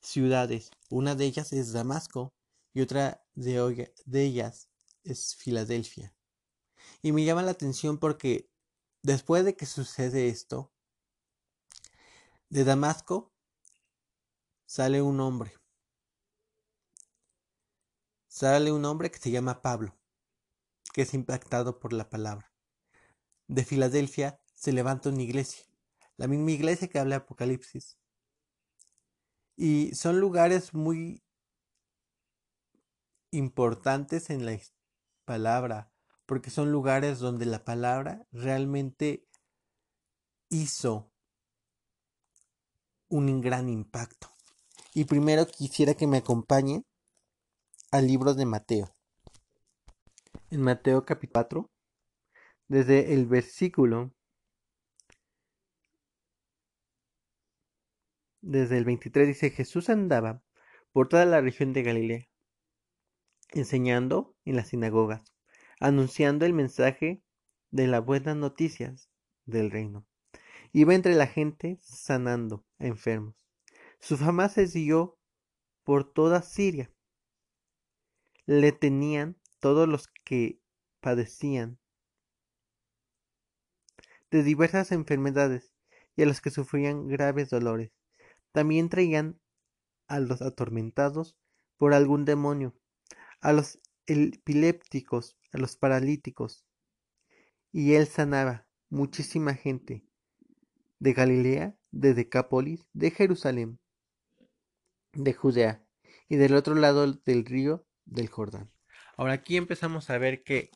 ciudades. 0.00 0.70
Una 0.90 1.16
de 1.16 1.24
ellas 1.24 1.52
es 1.52 1.72
Damasco 1.72 2.32
y 2.72 2.82
otra 2.82 3.24
de, 3.34 3.92
de 4.04 4.22
ellas 4.22 4.68
es 5.02 5.34
Filadelfia. 5.34 6.14
Y 7.02 7.10
me 7.10 7.24
llama 7.24 7.42
la 7.42 7.50
atención 7.50 7.98
porque 7.98 8.48
después 9.02 9.44
de 9.44 9.56
que 9.56 9.66
sucede 9.66 10.28
esto, 10.28 10.72
de 12.48 12.62
Damasco 12.62 13.32
sale 14.66 15.02
un 15.02 15.18
hombre. 15.18 15.52
Sale 18.28 18.70
un 18.70 18.84
hombre 18.84 19.10
que 19.10 19.18
se 19.18 19.32
llama 19.32 19.60
Pablo 19.62 19.96
que 20.92 21.02
es 21.02 21.14
impactado 21.14 21.80
por 21.80 21.92
la 21.92 22.08
palabra. 22.08 22.52
De 23.48 23.64
Filadelfia 23.64 24.40
se 24.54 24.72
levanta 24.72 25.08
una 25.08 25.22
iglesia, 25.22 25.64
la 26.16 26.28
misma 26.28 26.52
iglesia 26.52 26.88
que 26.88 26.98
habla 26.98 27.16
Apocalipsis. 27.16 27.98
Y 29.56 29.94
son 29.94 30.20
lugares 30.20 30.74
muy 30.74 31.22
importantes 33.30 34.30
en 34.30 34.46
la 34.46 34.58
palabra, 35.24 35.90
porque 36.26 36.50
son 36.50 36.70
lugares 36.70 37.18
donde 37.18 37.46
la 37.46 37.64
palabra 37.64 38.26
realmente 38.30 39.26
hizo 40.48 41.10
un 43.08 43.40
gran 43.40 43.68
impacto. 43.68 44.28
Y 44.94 45.04
primero 45.04 45.46
quisiera 45.46 45.94
que 45.94 46.06
me 46.06 46.18
acompañe 46.18 46.84
al 47.90 48.06
libro 48.06 48.34
de 48.34 48.46
Mateo 48.46 48.94
en 50.52 50.60
Mateo 50.60 51.06
capítulo 51.06 51.32
4, 51.48 51.70
desde 52.68 53.14
el 53.14 53.24
versículo, 53.24 54.12
desde 58.42 58.76
el 58.76 58.84
23 58.84 59.28
dice, 59.28 59.48
Jesús 59.48 59.88
andaba 59.88 60.42
por 60.92 61.08
toda 61.08 61.24
la 61.24 61.40
región 61.40 61.72
de 61.72 61.82
Galilea, 61.82 62.28
enseñando 63.52 64.36
en 64.44 64.56
las 64.56 64.68
sinagogas, 64.68 65.22
anunciando 65.80 66.44
el 66.44 66.52
mensaje 66.52 67.22
de 67.70 67.86
las 67.86 68.04
buenas 68.04 68.36
noticias 68.36 69.08
del 69.46 69.70
reino. 69.70 70.06
Iba 70.72 70.94
entre 70.94 71.14
la 71.14 71.28
gente 71.28 71.78
sanando 71.80 72.66
a 72.78 72.86
enfermos. 72.86 73.34
Su 74.00 74.18
fama 74.18 74.50
se 74.50 74.66
siguió 74.66 75.18
por 75.82 76.12
toda 76.12 76.42
Siria. 76.42 76.92
Le 78.44 78.72
tenían 78.72 79.38
todos 79.62 79.88
los 79.88 80.08
que 80.24 80.60
padecían 81.00 81.78
de 84.30 84.42
diversas 84.42 84.92
enfermedades 84.92 85.72
y 86.16 86.22
a 86.22 86.26
los 86.26 86.40
que 86.40 86.50
sufrían 86.50 87.08
graves 87.08 87.50
dolores. 87.50 87.92
También 88.52 88.88
traían 88.88 89.38
a 90.08 90.20
los 90.20 90.42
atormentados 90.42 91.36
por 91.76 91.94
algún 91.94 92.24
demonio, 92.24 92.74
a 93.40 93.52
los 93.52 93.78
epilépticos, 94.06 95.36
a 95.52 95.58
los 95.58 95.76
paralíticos. 95.76 96.64
Y 97.72 97.94
él 97.94 98.06
sanaba 98.06 98.66
muchísima 98.90 99.54
gente 99.54 100.04
de 100.98 101.12
Galilea, 101.12 101.76
de 101.90 102.14
Decápolis, 102.14 102.86
de 102.92 103.10
Jerusalén, 103.10 103.78
de 105.12 105.32
Judea 105.34 105.84
y 106.28 106.36
del 106.36 106.54
otro 106.54 106.74
lado 106.74 107.12
del 107.12 107.44
río 107.44 107.84
del 108.04 108.28
Jordán. 108.28 108.70
Ahora 109.16 109.34
aquí 109.34 109.56
empezamos 109.56 110.08
a 110.10 110.18
ver 110.18 110.42
que 110.42 110.70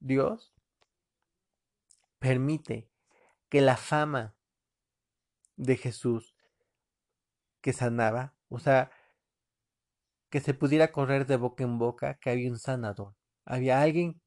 Dios 0.00 0.54
permite 2.18 2.90
que 3.48 3.60
la 3.60 3.76
fama 3.76 4.34
de 5.56 5.76
Jesús 5.76 6.34
que 7.60 7.72
sanaba, 7.72 8.34
o 8.48 8.58
sea, 8.58 8.90
que 10.30 10.40
se 10.40 10.54
pudiera 10.54 10.92
correr 10.92 11.26
de 11.26 11.36
boca 11.36 11.64
en 11.64 11.78
boca 11.78 12.14
que 12.14 12.30
había 12.30 12.50
un 12.50 12.58
sanador, 12.58 13.14
había 13.44 13.80
alguien 13.80 14.20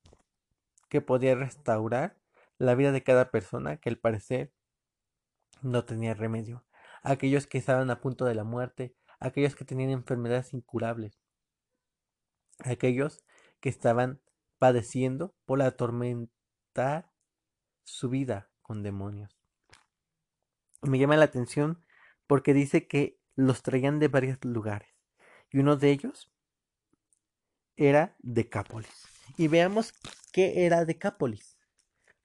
que 0.89 1.01
podía 1.01 1.35
restaurar 1.35 2.17
la 2.57 2.75
vida 2.75 2.91
de 2.91 3.03
cada 3.03 3.31
persona 3.31 3.77
que 3.77 3.89
al 3.89 3.97
parecer 3.97 4.51
no 5.61 5.85
tenía 5.85 6.13
remedio, 6.13 6.65
aquellos 7.03 7.47
que 7.47 7.57
estaban 7.57 7.89
a 7.91 8.01
punto 8.01 8.25
de 8.25 8.35
la 8.35 8.43
muerte, 8.43 8.95
aquellos 9.19 9.55
que 9.55 9.65
tenían 9.65 9.91
enfermedades 9.91 10.53
incurables, 10.53 11.20
aquellos 12.63 13.23
que 13.59 13.69
estaban 13.69 14.21
padeciendo 14.57 15.35
por 15.45 15.61
atormentar 15.61 17.11
su 17.83 18.09
vida 18.09 18.49
con 18.61 18.83
demonios. 18.83 19.37
Me 20.81 20.99
llama 20.99 21.17
la 21.17 21.25
atención 21.25 21.83
porque 22.27 22.53
dice 22.53 22.87
que 22.87 23.19
los 23.35 23.61
traían 23.63 23.99
de 23.99 24.07
varios 24.07 24.37
lugares. 24.43 24.89
Y 25.51 25.59
uno 25.59 25.77
de 25.77 25.91
ellos 25.91 26.31
era 27.75 28.15
Decápolis. 28.19 29.07
Y 29.37 29.47
veamos 29.47 29.93
qué 30.31 30.65
era 30.65 30.85
Decápolis. 30.85 31.57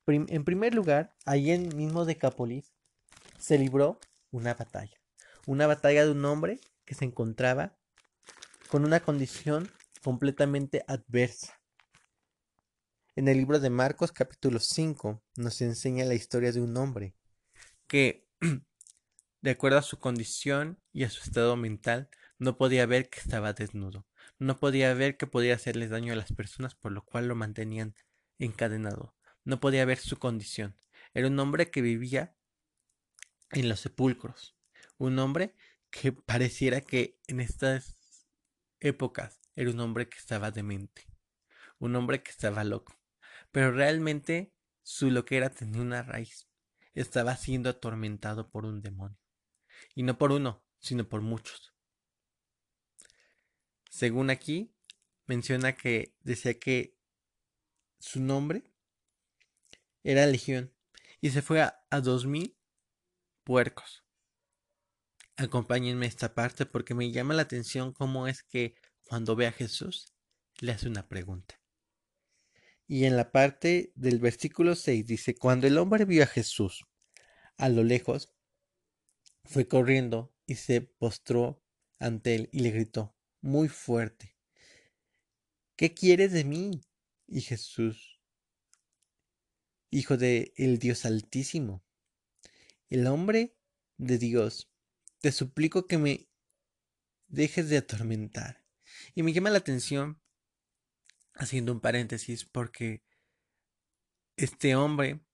en 0.06 0.44
primer 0.44 0.74
lugar, 0.74 1.14
ahí 1.24 1.50
en 1.50 1.76
mismo 1.76 2.04
Decápolis 2.04 2.72
se 3.38 3.58
libró 3.58 3.98
una 4.30 4.54
batalla. 4.54 4.96
Una 5.46 5.66
batalla 5.66 6.04
de 6.04 6.12
un 6.12 6.24
hombre 6.24 6.60
que 6.84 6.94
se 6.94 7.04
encontraba 7.04 7.76
con 8.68 8.84
una 8.84 9.00
condición 9.00 9.70
completamente 10.06 10.84
adversa. 10.86 11.60
En 13.16 13.26
el 13.26 13.38
libro 13.38 13.58
de 13.58 13.70
Marcos 13.70 14.12
capítulo 14.12 14.60
5 14.60 15.20
nos 15.36 15.60
enseña 15.62 16.04
la 16.04 16.14
historia 16.14 16.52
de 16.52 16.60
un 16.60 16.76
hombre 16.76 17.16
que, 17.88 18.25
de 19.42 19.50
acuerdo 19.50 19.78
a 19.78 19.82
su 19.82 19.98
condición 19.98 20.78
y 20.92 21.02
a 21.02 21.10
su 21.10 21.25
estado 21.25 21.56
mental, 21.56 22.08
no 22.38 22.56
podía 22.56 22.86
ver 22.86 23.10
que 23.10 23.18
estaba 23.18 23.52
desnudo, 23.52 24.06
no 24.38 24.60
podía 24.60 24.94
ver 24.94 25.16
que 25.16 25.26
podía 25.26 25.56
hacerles 25.56 25.90
daño 25.90 26.12
a 26.12 26.16
las 26.16 26.32
personas, 26.32 26.76
por 26.76 26.92
lo 26.92 27.04
cual 27.04 27.26
lo 27.26 27.34
mantenían 27.34 27.96
encadenado, 28.38 29.16
no 29.42 29.58
podía 29.58 29.84
ver 29.86 29.98
su 29.98 30.18
condición. 30.18 30.76
Era 31.14 31.26
un 31.26 31.40
hombre 31.40 31.72
que 31.72 31.82
vivía 31.82 32.36
en 33.50 33.68
los 33.68 33.80
sepulcros, 33.80 34.56
un 34.98 35.18
hombre 35.18 35.56
que 35.90 36.12
pareciera 36.12 36.80
que 36.80 37.18
en 37.26 37.40
estas 37.40 37.96
épocas 38.78 39.45
era 39.56 39.70
un 39.70 39.80
hombre 39.80 40.08
que 40.08 40.18
estaba 40.18 40.52
demente, 40.52 41.08
un 41.78 41.96
hombre 41.96 42.22
que 42.22 42.30
estaba 42.30 42.62
loco 42.62 42.96
pero 43.56 43.72
realmente 43.72 44.52
su 44.82 45.10
loquera 45.10 45.48
tenía 45.48 45.80
una 45.80 46.02
raíz. 46.02 46.46
Estaba 46.92 47.34
siendo 47.38 47.70
atormentado 47.70 48.50
por 48.50 48.66
un 48.66 48.82
demonio. 48.82 49.18
Y 49.94 50.02
no 50.02 50.18
por 50.18 50.30
uno, 50.30 50.62
sino 50.78 51.08
por 51.08 51.22
muchos. 51.22 51.75
Según 53.88 54.28
aquí, 54.28 54.75
menciona 55.26 55.75
que 55.75 56.14
decía 56.20 56.58
que 56.58 56.98
su 57.98 58.20
nombre 58.20 58.70
era 60.02 60.26
Legión 60.26 60.75
y 61.22 61.30
se 61.30 61.40
fue 61.40 61.62
a, 61.62 61.82
a 61.88 62.02
dos 62.02 62.26
mil 62.26 62.58
puercos. 63.42 64.04
Acompáñenme 65.38 66.04
a 66.04 66.08
esta 66.10 66.34
parte 66.34 66.66
porque 66.66 66.94
me 66.94 67.10
llama 67.10 67.32
la 67.32 67.40
atención 67.40 67.94
cómo 67.94 68.26
es 68.26 68.42
que 68.42 68.75
cuando 69.06 69.36
ve 69.36 69.46
a 69.46 69.52
Jesús 69.52 70.12
le 70.60 70.72
hace 70.72 70.88
una 70.88 71.08
pregunta. 71.08 71.60
Y 72.86 73.04
en 73.04 73.16
la 73.16 73.32
parte 73.32 73.92
del 73.94 74.18
versículo 74.18 74.75
6 74.75 75.06
dice, 75.06 75.34
cuando 75.34 75.66
el 75.66 75.78
hombre 75.78 76.04
vio 76.04 76.22
a 76.22 76.26
Jesús 76.26 76.86
a 77.56 77.68
lo 77.68 77.82
lejos, 77.82 78.32
fue 79.44 79.66
corriendo 79.66 80.34
y 80.46 80.56
se 80.56 80.80
postró 80.80 81.62
ante 81.98 82.34
él 82.34 82.48
y 82.52 82.60
le 82.60 82.70
gritó 82.70 83.16
muy 83.40 83.68
fuerte, 83.68 84.36
¿qué 85.76 85.94
quieres 85.94 86.32
de 86.32 86.44
mí? 86.44 86.82
Y 87.26 87.40
Jesús, 87.40 88.20
hijo 89.90 90.16
de 90.16 90.52
el 90.56 90.78
Dios 90.78 91.04
altísimo, 91.04 91.84
el 92.88 93.06
hombre 93.06 93.56
de 93.96 94.18
Dios, 94.18 94.70
te 95.20 95.32
suplico 95.32 95.86
que 95.86 95.98
me 95.98 96.28
dejes 97.26 97.68
de 97.68 97.78
atormentar. 97.78 98.65
Y 99.16 99.23
me 99.23 99.32
llama 99.32 99.49
la 99.49 99.58
atención 99.58 100.20
haciendo 101.35 101.73
un 101.73 101.80
paréntesis 101.80 102.44
porque 102.44 103.02
este 104.37 104.76
hombre 104.76 105.25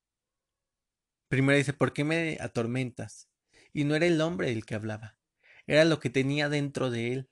primero 1.27 1.59
dice, 1.59 1.73
¿por 1.73 1.93
qué 1.93 2.05
me 2.05 2.39
atormentas? 2.41 3.29
Y 3.73 3.83
no 3.83 3.97
era 3.97 4.07
el 4.07 4.21
hombre 4.21 4.53
el 4.53 4.65
que 4.65 4.76
hablaba, 4.76 5.19
era 5.67 5.85
lo 5.85 5.99
que 5.99 6.11
tenía 6.11 6.49
dentro 6.49 6.91
de 6.91 7.13
él. 7.13 7.30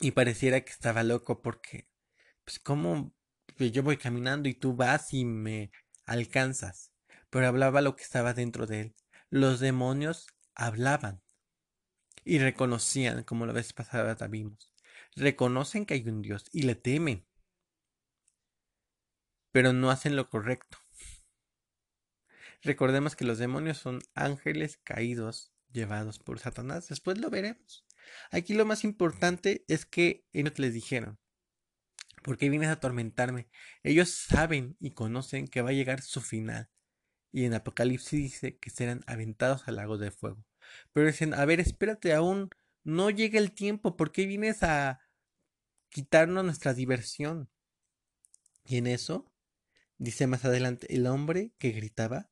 Y 0.00 0.10
pareciera 0.10 0.60
que 0.62 0.72
estaba 0.72 1.04
loco 1.04 1.40
porque, 1.40 1.88
pues, 2.44 2.58
¿cómo 2.58 3.14
yo 3.58 3.84
voy 3.84 3.98
caminando 3.98 4.48
y 4.48 4.54
tú 4.54 4.74
vas 4.74 5.14
y 5.14 5.24
me 5.24 5.70
alcanzas? 6.04 6.90
Pero 7.30 7.46
hablaba 7.46 7.80
lo 7.80 7.94
que 7.94 8.02
estaba 8.02 8.34
dentro 8.34 8.66
de 8.66 8.80
él. 8.80 8.96
Los 9.30 9.60
demonios 9.60 10.26
hablaban 10.56 11.22
y 12.24 12.40
reconocían, 12.40 13.22
como 13.22 13.46
la 13.46 13.52
vez 13.52 13.72
pasada 13.72 14.16
vimos, 14.26 14.75
reconocen 15.16 15.86
que 15.86 15.94
hay 15.94 16.06
un 16.08 16.22
Dios 16.22 16.44
y 16.52 16.62
le 16.62 16.74
temen, 16.74 17.26
pero 19.50 19.72
no 19.72 19.90
hacen 19.90 20.14
lo 20.14 20.28
correcto. 20.28 20.78
Recordemos 22.62 23.16
que 23.16 23.24
los 23.24 23.38
demonios 23.38 23.78
son 23.78 24.00
ángeles 24.14 24.78
caídos 24.78 25.52
llevados 25.72 26.18
por 26.18 26.38
Satanás. 26.38 26.88
Después 26.88 27.18
lo 27.18 27.30
veremos. 27.30 27.86
Aquí 28.30 28.54
lo 28.54 28.64
más 28.64 28.84
importante 28.84 29.64
es 29.68 29.86
que 29.86 30.26
ellos 30.32 30.58
les 30.58 30.74
dijeron, 30.74 31.18
¿por 32.22 32.38
qué 32.38 32.48
vienes 32.50 32.68
a 32.68 32.72
atormentarme? 32.72 33.48
Ellos 33.82 34.10
saben 34.10 34.76
y 34.80 34.92
conocen 34.92 35.48
que 35.48 35.62
va 35.62 35.70
a 35.70 35.74
llegar 35.74 36.02
su 36.02 36.20
final. 36.20 36.70
Y 37.32 37.44
en 37.44 37.54
Apocalipsis 37.54 38.20
dice 38.20 38.58
que 38.58 38.70
serán 38.70 39.02
aventados 39.06 39.68
al 39.68 39.76
lago 39.76 39.98
de 39.98 40.10
fuego. 40.10 40.44
Pero 40.92 41.06
dicen, 41.06 41.34
a 41.34 41.44
ver, 41.44 41.60
espérate, 41.60 42.14
aún 42.14 42.50
no 42.82 43.10
llega 43.10 43.38
el 43.38 43.52
tiempo, 43.52 43.96
¿por 43.96 44.12
qué 44.12 44.26
vienes 44.26 44.62
a 44.62 45.05
quitarnos 45.96 46.44
nuestra 46.44 46.74
diversión. 46.74 47.48
Y 48.66 48.76
en 48.76 48.86
eso, 48.86 49.32
dice 49.96 50.26
más 50.26 50.44
adelante, 50.44 50.94
el 50.94 51.06
hombre 51.06 51.54
que 51.56 51.70
gritaba, 51.70 52.30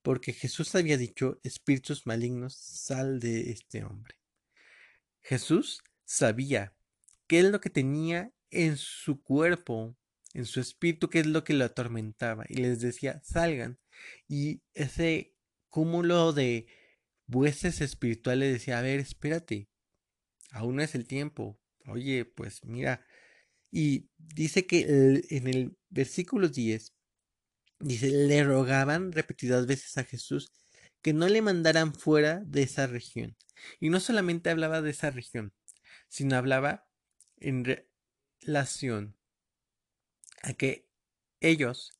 porque 0.00 0.32
Jesús 0.32 0.76
había 0.76 0.96
dicho, 0.96 1.40
espíritus 1.42 2.06
malignos, 2.06 2.54
sal 2.54 3.18
de 3.18 3.50
este 3.50 3.82
hombre. 3.82 4.14
Jesús 5.22 5.82
sabía 6.04 6.76
qué 7.26 7.40
es 7.40 7.46
lo 7.46 7.60
que 7.60 7.68
tenía 7.68 8.32
en 8.52 8.76
su 8.76 9.20
cuerpo, 9.24 9.96
en 10.32 10.46
su 10.46 10.60
espíritu, 10.60 11.10
qué 11.10 11.18
es 11.18 11.26
lo 11.26 11.42
que 11.42 11.54
lo 11.54 11.64
atormentaba, 11.64 12.44
y 12.48 12.58
les 12.58 12.78
decía, 12.78 13.20
salgan. 13.24 13.80
Y 14.28 14.62
ese 14.72 15.34
cúmulo 15.68 16.32
de 16.32 16.68
bueces 17.26 17.80
espirituales 17.80 18.52
decía, 18.52 18.78
a 18.78 18.82
ver, 18.82 19.00
espérate, 19.00 19.68
aún 20.52 20.76
no 20.76 20.82
es 20.82 20.94
el 20.94 21.08
tiempo, 21.08 21.60
Oye, 21.90 22.24
pues 22.24 22.64
mira, 22.64 23.04
y 23.70 24.10
dice 24.18 24.66
que 24.66 24.80
en 25.30 25.46
el 25.48 25.76
versículo 25.88 26.48
10, 26.48 26.94
dice, 27.80 28.10
le 28.10 28.44
rogaban 28.44 29.12
repetidas 29.12 29.66
veces 29.66 29.98
a 29.98 30.04
Jesús 30.04 30.52
que 31.02 31.12
no 31.12 31.28
le 31.28 31.42
mandaran 31.42 31.94
fuera 31.94 32.40
de 32.46 32.62
esa 32.62 32.86
región. 32.86 33.36
Y 33.80 33.90
no 33.90 34.00
solamente 34.00 34.50
hablaba 34.50 34.82
de 34.82 34.90
esa 34.90 35.10
región, 35.10 35.52
sino 36.08 36.36
hablaba 36.36 36.86
en 37.38 37.64
relación 38.42 39.16
a 40.42 40.54
que 40.54 40.88
ellos 41.40 41.92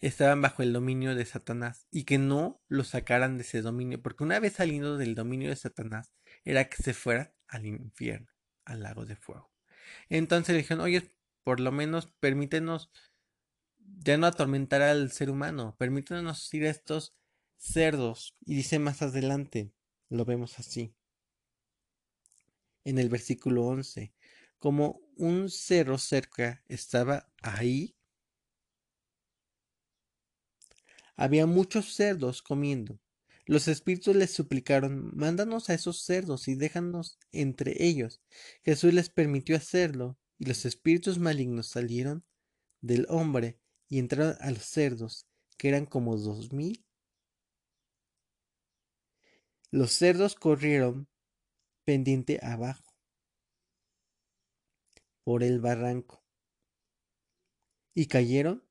estaban 0.00 0.42
bajo 0.42 0.62
el 0.62 0.72
dominio 0.72 1.14
de 1.14 1.24
Satanás 1.24 1.86
y 1.90 2.04
que 2.04 2.18
no 2.18 2.62
lo 2.68 2.84
sacaran 2.84 3.36
de 3.36 3.42
ese 3.42 3.62
dominio, 3.62 4.02
porque 4.02 4.24
una 4.24 4.40
vez 4.40 4.54
saliendo 4.54 4.96
del 4.98 5.14
dominio 5.14 5.50
de 5.50 5.56
Satanás 5.56 6.12
era 6.44 6.68
que 6.68 6.82
se 6.82 6.94
fuera 6.94 7.34
al 7.48 7.66
infierno 7.66 8.37
al 8.68 8.82
lago 8.82 9.04
de 9.04 9.16
fuego. 9.16 9.50
Entonces 10.08 10.54
le 10.54 10.58
dijeron, 10.62 10.84
oye, 10.84 11.12
por 11.42 11.60
lo 11.60 11.72
menos 11.72 12.06
permítenos 12.20 12.90
ya 13.78 14.16
no 14.18 14.26
atormentar 14.26 14.82
al 14.82 15.10
ser 15.10 15.30
humano, 15.30 15.76
permítenos 15.78 16.52
ir 16.54 16.66
a 16.66 16.70
estos 16.70 17.16
cerdos. 17.56 18.36
Y 18.44 18.54
dice 18.56 18.78
más 18.78 19.02
adelante, 19.02 19.72
lo 20.08 20.24
vemos 20.24 20.58
así. 20.58 20.94
En 22.84 22.98
el 22.98 23.08
versículo 23.08 23.64
11, 23.66 24.12
como 24.58 25.00
un 25.16 25.50
cerro 25.50 25.98
cerca 25.98 26.62
estaba 26.68 27.30
ahí, 27.42 27.96
había 31.16 31.46
muchos 31.46 31.94
cerdos 31.94 32.42
comiendo. 32.42 33.00
Los 33.48 33.66
espíritus 33.66 34.14
les 34.14 34.30
suplicaron, 34.30 35.10
mándanos 35.16 35.70
a 35.70 35.74
esos 35.74 36.02
cerdos 36.02 36.48
y 36.48 36.54
déjanos 36.54 37.18
entre 37.32 37.82
ellos. 37.82 38.20
Jesús 38.62 38.92
les 38.92 39.08
permitió 39.08 39.56
hacerlo, 39.56 40.18
y 40.36 40.44
los 40.44 40.66
espíritus 40.66 41.18
malignos 41.18 41.68
salieron 41.68 42.26
del 42.82 43.06
hombre 43.08 43.58
y 43.88 44.00
entraron 44.00 44.36
a 44.40 44.50
los 44.50 44.64
cerdos, 44.64 45.26
que 45.56 45.68
eran 45.68 45.86
como 45.86 46.18
dos 46.18 46.52
mil. 46.52 46.84
Los 49.70 49.92
cerdos 49.92 50.34
corrieron 50.34 51.08
pendiente 51.86 52.40
abajo 52.42 52.94
por 55.24 55.42
el 55.42 55.58
barranco 55.58 56.22
y 57.94 58.08
cayeron 58.08 58.62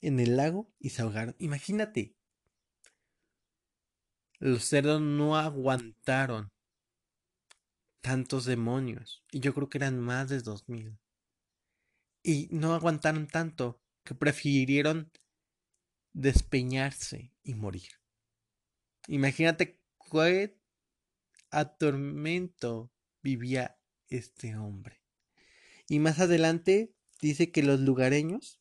en 0.00 0.18
el 0.18 0.36
lago 0.36 0.74
y 0.80 0.90
se 0.90 1.02
ahogaron. 1.02 1.36
Imagínate, 1.38 2.16
los 4.38 4.64
cerdos 4.64 5.00
no 5.00 5.36
aguantaron 5.36 6.52
tantos 8.00 8.44
demonios. 8.44 9.24
Y 9.32 9.40
yo 9.40 9.54
creo 9.54 9.68
que 9.68 9.78
eran 9.78 9.98
más 9.98 10.28
de 10.28 10.40
dos 10.40 10.68
mil. 10.68 10.98
Y 12.22 12.48
no 12.50 12.74
aguantaron 12.74 13.26
tanto 13.26 13.80
que 14.04 14.14
prefirieron 14.14 15.10
despeñarse 16.12 17.32
y 17.42 17.54
morir. 17.54 17.90
Imagínate 19.08 19.80
qué 20.10 20.56
atormento 21.50 22.92
vivía 23.22 23.78
este 24.08 24.56
hombre. 24.56 25.02
Y 25.88 25.98
más 25.98 26.20
adelante 26.20 26.94
dice 27.20 27.50
que 27.50 27.62
los 27.62 27.80
lugareños 27.80 28.60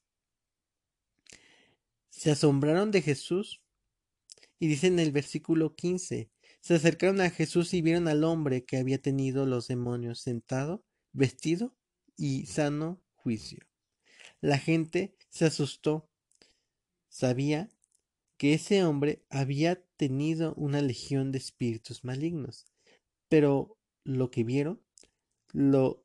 se 2.09 2.31
asombraron 2.31 2.91
de 2.91 3.01
Jesús 3.01 3.61
y 4.59 4.67
dice 4.67 4.87
en 4.87 4.99
el 4.99 5.11
versículo 5.11 5.75
15, 5.75 6.29
se 6.61 6.73
acercaron 6.73 7.21
a 7.21 7.29
Jesús 7.29 7.73
y 7.73 7.81
vieron 7.81 8.07
al 8.07 8.23
hombre 8.23 8.65
que 8.65 8.77
había 8.77 9.01
tenido 9.01 9.45
los 9.45 9.67
demonios 9.67 10.19
sentado, 10.19 10.83
vestido 11.13 11.75
y 12.17 12.45
sano 12.45 13.01
juicio. 13.13 13.59
La 14.41 14.57
gente 14.57 15.15
se 15.29 15.45
asustó. 15.45 16.09
Sabía 17.09 17.69
que 18.37 18.53
ese 18.53 18.83
hombre 18.83 19.23
había 19.29 19.81
tenido 19.97 20.53
una 20.55 20.81
legión 20.81 21.31
de 21.31 21.37
espíritus 21.37 22.03
malignos, 22.03 22.65
pero 23.29 23.77
lo 24.03 24.31
que 24.31 24.43
vieron, 24.43 24.81
lo 25.51 26.03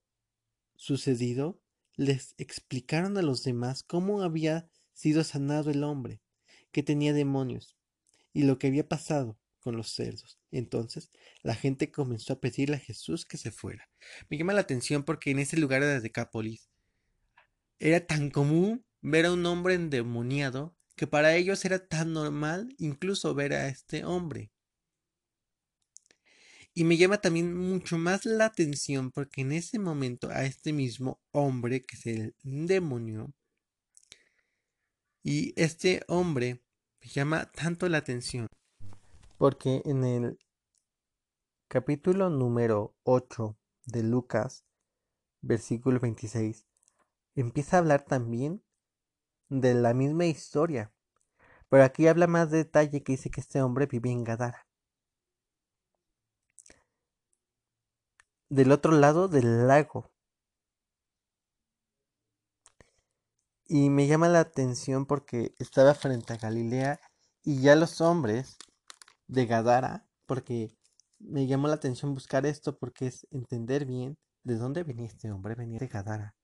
sucedido, 0.76 1.60
les 1.96 2.34
explicaron 2.38 3.18
a 3.18 3.22
los 3.22 3.42
demás 3.44 3.82
cómo 3.82 4.22
había 4.22 4.70
sido 4.92 5.24
sanado 5.24 5.70
el 5.70 5.84
hombre 5.84 6.20
que 6.70 6.82
tenía 6.82 7.12
demonios 7.12 7.79
y 8.32 8.44
lo 8.44 8.58
que 8.58 8.68
había 8.68 8.88
pasado 8.88 9.38
con 9.60 9.76
los 9.76 9.92
cerdos. 9.92 10.38
Entonces 10.50 11.10
la 11.42 11.54
gente 11.54 11.90
comenzó 11.90 12.32
a 12.32 12.40
pedirle 12.40 12.76
a 12.76 12.80
Jesús 12.80 13.24
que 13.24 13.36
se 13.36 13.50
fuera. 13.50 13.88
Me 14.28 14.38
llama 14.38 14.52
la 14.54 14.62
atención 14.62 15.04
porque 15.04 15.30
en 15.30 15.38
ese 15.38 15.56
lugar 15.56 15.82
de 15.82 16.00
Decápolis 16.00 16.70
era 17.78 18.06
tan 18.06 18.30
común 18.30 18.84
ver 19.00 19.26
a 19.26 19.32
un 19.32 19.44
hombre 19.46 19.74
endemoniado 19.74 20.76
que 20.96 21.06
para 21.06 21.34
ellos 21.34 21.64
era 21.64 21.86
tan 21.86 22.12
normal 22.12 22.74
incluso 22.78 23.34
ver 23.34 23.54
a 23.54 23.68
este 23.68 24.04
hombre. 24.04 24.50
Y 26.72 26.84
me 26.84 26.96
llama 26.96 27.20
también 27.20 27.56
mucho 27.56 27.98
más 27.98 28.24
la 28.24 28.46
atención 28.46 29.10
porque 29.10 29.40
en 29.40 29.52
ese 29.52 29.78
momento 29.78 30.28
a 30.30 30.44
este 30.44 30.72
mismo 30.72 31.20
hombre 31.32 31.82
que 31.82 31.96
se 31.96 32.34
endemonió 32.44 33.32
y 35.22 35.52
este 35.60 36.02
hombre 36.06 36.62
me 37.00 37.08
llama 37.08 37.50
tanto 37.52 37.88
la 37.88 37.98
atención 37.98 38.46
porque 39.38 39.80
en 39.86 40.04
el 40.04 40.38
capítulo 41.68 42.28
número 42.28 42.94
8 43.04 43.56
de 43.86 44.02
Lucas, 44.02 44.66
versículo 45.40 45.98
26, 45.98 46.66
empieza 47.34 47.76
a 47.76 47.80
hablar 47.80 48.04
también 48.04 48.62
de 49.48 49.72
la 49.74 49.94
misma 49.94 50.26
historia, 50.26 50.92
pero 51.70 51.84
aquí 51.84 52.06
habla 52.06 52.26
más 52.26 52.50
de 52.50 52.58
detalle 52.58 53.02
que 53.02 53.12
dice 53.12 53.30
que 53.30 53.40
este 53.40 53.62
hombre 53.62 53.86
vivía 53.86 54.12
en 54.12 54.24
Gadara. 54.24 54.66
Del 58.50 58.72
otro 58.72 58.92
lado 58.92 59.28
del 59.28 59.68
lago. 59.68 60.10
Y 63.72 63.88
me 63.88 64.08
llama 64.08 64.28
la 64.28 64.40
atención 64.40 65.06
porque 65.06 65.54
estaba 65.60 65.94
frente 65.94 66.32
a 66.32 66.38
Galilea 66.38 66.98
y 67.44 67.62
ya 67.62 67.76
los 67.76 68.00
hombres 68.00 68.58
de 69.28 69.46
Gadara, 69.46 70.08
porque 70.26 70.76
me 71.20 71.46
llamó 71.46 71.68
la 71.68 71.74
atención 71.74 72.12
buscar 72.12 72.46
esto 72.46 72.76
porque 72.76 73.06
es 73.06 73.28
entender 73.30 73.86
bien 73.86 74.18
de 74.42 74.56
dónde 74.56 74.82
venía 74.82 75.06
este 75.06 75.30
hombre, 75.30 75.54
venía 75.54 75.78
de 75.78 75.86
Gadara. 75.86 76.34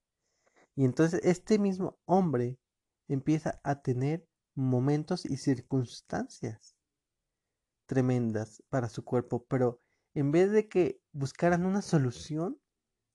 Y 0.73 0.85
entonces 0.85 1.19
este 1.25 1.59
mismo 1.59 1.99
hombre 2.05 2.59
empieza 3.09 3.59
a 3.61 3.81
tener 3.81 4.25
momentos 4.55 5.25
y 5.25 5.35
circunstancias 5.35 6.77
tremendas 7.87 8.63
para 8.69 8.87
su 8.87 9.03
cuerpo, 9.03 9.45
pero 9.49 9.81
en 10.13 10.31
vez 10.31 10.49
de 10.51 10.69
que 10.69 11.01
buscaran 11.11 11.65
una 11.65 11.81
solución, 11.81 12.57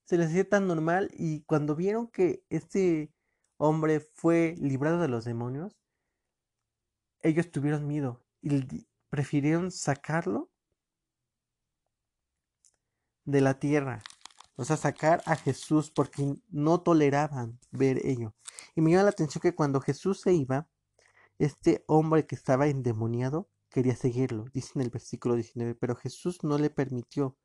se 0.03 0.19
les 0.19 0.29
hacía 0.29 0.47
tan 0.47 0.67
normal 0.67 1.09
y 1.15 1.41
cuando 1.45 1.75
vieron 1.75 2.07
que 2.09 2.43
este 2.49 3.11
hombre 3.63 4.01
fue 4.01 4.55
librado 4.59 4.99
de 4.99 5.07
los 5.07 5.23
demonios, 5.23 5.77
ellos 7.21 7.49
tuvieron 7.49 7.87
miedo 7.87 8.21
y 8.41 8.85
prefirieron 9.09 9.71
sacarlo 9.71 10.51
de 13.23 13.39
la 13.39 13.59
tierra. 13.59 14.03
O 14.57 14.65
sea, 14.65 14.75
sacar 14.75 15.23
a 15.25 15.37
Jesús 15.37 15.89
porque 15.89 16.35
no 16.49 16.81
toleraban 16.81 17.57
ver 17.71 18.05
ello. 18.05 18.35
Y 18.75 18.81
me 18.81 18.91
llama 18.91 19.03
la 19.03 19.09
atención 19.11 19.41
que 19.41 19.55
cuando 19.55 19.79
Jesús 19.79 20.19
se 20.19 20.33
iba, 20.33 20.67
este 21.39 21.85
hombre 21.87 22.27
que 22.27 22.35
estaba 22.35 22.67
endemoniado 22.67 23.49
quería 23.69 23.95
seguirlo, 23.95 24.45
dice 24.53 24.73
en 24.75 24.81
el 24.81 24.89
versículo 24.89 25.35
19, 25.35 25.75
pero 25.75 25.95
Jesús 25.95 26.43
no 26.43 26.57
le 26.57 26.69
permitió. 26.69 27.37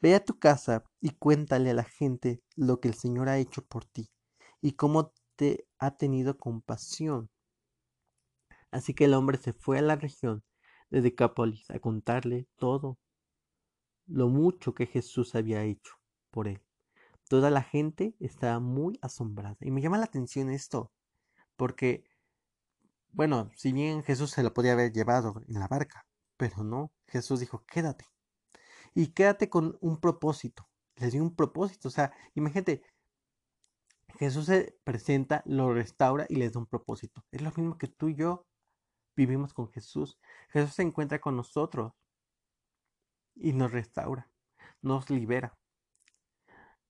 Ve 0.00 0.14
a 0.14 0.24
tu 0.24 0.38
casa 0.38 0.82
y 0.98 1.10
cuéntale 1.10 1.70
a 1.70 1.74
la 1.74 1.84
gente 1.84 2.42
lo 2.56 2.80
que 2.80 2.88
el 2.88 2.94
Señor 2.94 3.28
ha 3.28 3.38
hecho 3.38 3.62
por 3.66 3.84
ti 3.84 4.10
y 4.62 4.72
cómo 4.72 5.12
te 5.36 5.66
ha 5.78 5.96
tenido 5.96 6.36
compasión. 6.38 7.30
Así 8.70 8.94
que 8.94 9.04
el 9.04 9.14
hombre 9.14 9.38
se 9.38 9.52
fue 9.52 9.78
a 9.78 9.82
la 9.82 9.96
región 9.96 10.42
de 10.90 11.02
Decápolis 11.02 11.70
a 11.70 11.78
contarle 11.78 12.46
todo 12.56 12.98
lo 14.06 14.28
mucho 14.28 14.74
que 14.74 14.86
Jesús 14.86 15.34
había 15.34 15.62
hecho 15.64 15.94
por 16.30 16.48
él. 16.48 16.62
Toda 17.28 17.50
la 17.50 17.62
gente 17.62 18.14
estaba 18.20 18.60
muy 18.60 18.98
asombrada. 19.02 19.56
Y 19.60 19.70
me 19.70 19.80
llama 19.80 19.98
la 19.98 20.04
atención 20.04 20.50
esto, 20.50 20.92
porque, 21.56 22.04
bueno, 23.10 23.50
si 23.56 23.72
bien 23.72 24.02
Jesús 24.02 24.30
se 24.30 24.42
lo 24.42 24.52
podía 24.52 24.72
haber 24.72 24.92
llevado 24.92 25.42
en 25.48 25.58
la 25.58 25.68
barca, 25.68 26.06
pero 26.36 26.64
no, 26.64 26.92
Jesús 27.06 27.40
dijo, 27.40 27.64
quédate. 27.66 28.06
Y 28.94 29.08
quédate 29.08 29.48
con 29.48 29.78
un 29.80 29.98
propósito. 30.00 30.68
Le 30.96 31.10
dio 31.10 31.22
un 31.22 31.34
propósito. 31.34 31.88
O 31.88 31.90
sea, 31.90 32.12
imagínate, 32.34 32.82
Jesús 34.18 34.46
se 34.46 34.78
presenta, 34.84 35.42
lo 35.46 35.72
restaura 35.72 36.26
y 36.28 36.36
le 36.36 36.50
da 36.50 36.58
un 36.58 36.66
propósito. 36.66 37.24
Es 37.30 37.42
lo 37.42 37.50
mismo 37.50 37.78
que 37.78 37.88
tú 37.88 38.08
y 38.08 38.14
yo 38.14 38.46
vivimos 39.16 39.54
con 39.54 39.68
Jesús. 39.70 40.18
Jesús 40.50 40.74
se 40.74 40.82
encuentra 40.82 41.20
con 41.20 41.36
nosotros 41.36 41.92
y 43.34 43.52
nos 43.52 43.72
restaura, 43.72 44.30
nos 44.80 45.10
libera. 45.10 45.58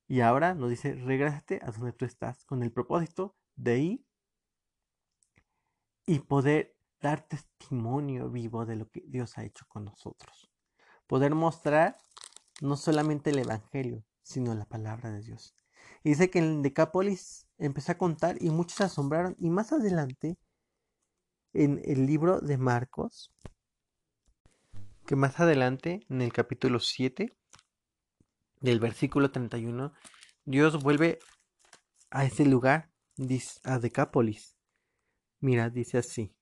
Y 0.08 0.20
ahora 0.20 0.54
nos 0.54 0.70
dice, 0.70 0.94
regrésate 0.94 1.60
a 1.62 1.70
donde 1.70 1.92
tú 1.92 2.04
estás, 2.04 2.44
con 2.44 2.62
el 2.62 2.72
propósito 2.72 3.36
de 3.56 3.78
ir 3.78 4.06
y 6.06 6.18
poder 6.18 6.76
dar 7.00 7.22
testimonio 7.22 8.30
vivo 8.30 8.66
de 8.66 8.76
lo 8.76 8.90
que 8.90 9.02
Dios 9.06 9.38
ha 9.38 9.44
hecho 9.44 9.64
con 9.68 9.84
nosotros. 9.84 10.50
Poder 11.06 11.34
mostrar 11.34 11.96
no 12.60 12.76
solamente 12.76 13.30
el 13.30 13.38
Evangelio, 13.38 14.04
sino 14.22 14.54
la 14.54 14.66
palabra 14.66 15.10
de 15.10 15.22
Dios. 15.22 15.54
Y 16.04 16.10
dice 16.10 16.30
que 16.30 16.38
en 16.38 16.62
Decápolis 16.62 17.46
empezó 17.58 17.92
a 17.92 17.98
contar 17.98 18.36
y 18.40 18.50
muchos 18.50 18.78
se 18.78 18.84
asombraron. 18.84 19.36
Y 19.38 19.50
más 19.50 19.72
adelante 19.72 20.36
en 21.52 21.80
el 21.84 22.06
libro 22.06 22.40
de 22.40 22.58
Marcos, 22.58 23.32
que 25.06 25.16
más 25.16 25.38
adelante, 25.40 26.00
en 26.08 26.22
el 26.22 26.32
capítulo 26.32 26.80
7, 26.80 27.36
del 28.60 28.80
versículo 28.80 29.30
31, 29.30 29.92
Dios 30.44 30.82
vuelve 30.82 31.18
a 32.10 32.24
ese 32.24 32.46
lugar, 32.46 32.90
a 33.64 33.78
Decápolis. 33.78 34.56
Mira, 35.40 35.70
dice 35.70 35.98
así. 35.98 36.34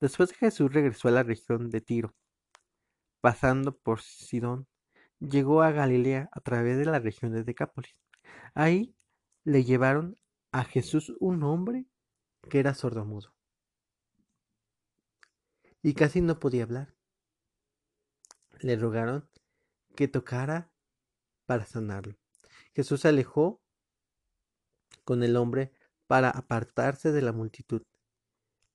Después 0.00 0.32
Jesús 0.32 0.72
regresó 0.72 1.08
a 1.08 1.12
la 1.12 1.22
región 1.22 1.70
de 1.70 1.80
Tiro, 1.80 2.14
pasando 3.20 3.76
por 3.76 4.00
Sidón, 4.00 4.66
llegó 5.20 5.62
a 5.62 5.70
Galilea 5.70 6.28
a 6.32 6.40
través 6.40 6.78
de 6.78 6.86
la 6.86 6.98
región 6.98 7.32
de 7.32 7.44
Decápolis. 7.44 7.94
Ahí 8.54 8.95
le 9.46 9.62
llevaron 9.62 10.18
a 10.50 10.64
Jesús 10.64 11.14
un 11.20 11.44
hombre 11.44 11.86
que 12.50 12.58
era 12.58 12.74
sordomudo 12.74 13.32
y 15.82 15.94
casi 15.94 16.20
no 16.20 16.40
podía 16.40 16.64
hablar. 16.64 16.96
Le 18.58 18.74
rogaron 18.74 19.30
que 19.94 20.08
tocara 20.08 20.72
para 21.46 21.64
sanarlo. 21.64 22.16
Jesús 22.74 23.02
se 23.02 23.08
alejó 23.08 23.62
con 25.04 25.22
el 25.22 25.36
hombre 25.36 25.70
para 26.08 26.30
apartarse 26.30 27.12
de 27.12 27.22
la 27.22 27.30
multitud. 27.30 27.82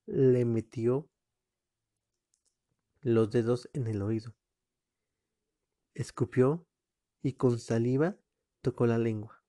Le 0.05 0.45
metió 0.45 1.09
los 3.01 3.29
dedos 3.29 3.69
en 3.73 3.87
el 3.87 4.01
oído. 4.01 4.33
Escupió 5.95 6.65
y 7.21 7.33
con 7.33 7.59
saliva 7.59 8.15
tocó 8.61 8.87
la 8.87 8.97
lengua. 8.97 9.40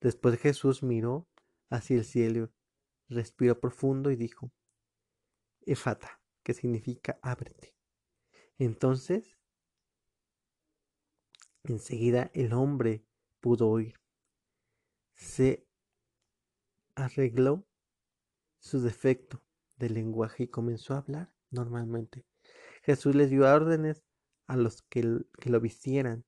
Después 0.00 0.38
Jesús 0.38 0.82
miró 0.82 1.28
hacia 1.70 1.96
el 1.96 2.04
cielo, 2.04 2.50
respiró 3.08 3.58
profundo 3.58 4.10
y 4.10 4.16
dijo, 4.16 4.52
Efata, 5.62 6.20
que 6.42 6.54
significa 6.54 7.18
ábrete. 7.22 7.74
Entonces, 8.58 9.36
enseguida 11.64 12.30
el 12.34 12.52
hombre 12.52 13.04
pudo 13.40 13.68
oír. 13.68 14.00
Se 15.14 15.66
arregló 16.94 17.66
su 18.58 18.80
defecto 18.80 19.42
de 19.76 19.90
lenguaje 19.90 20.44
y 20.44 20.48
comenzó 20.48 20.94
a 20.94 20.98
hablar 20.98 21.32
normalmente. 21.50 22.24
Jesús 22.82 23.14
les 23.14 23.30
dio 23.30 23.52
órdenes 23.52 24.04
a 24.46 24.56
los 24.56 24.82
que, 24.82 25.24
que 25.40 25.50
lo 25.50 25.60
vistieran 25.60 26.24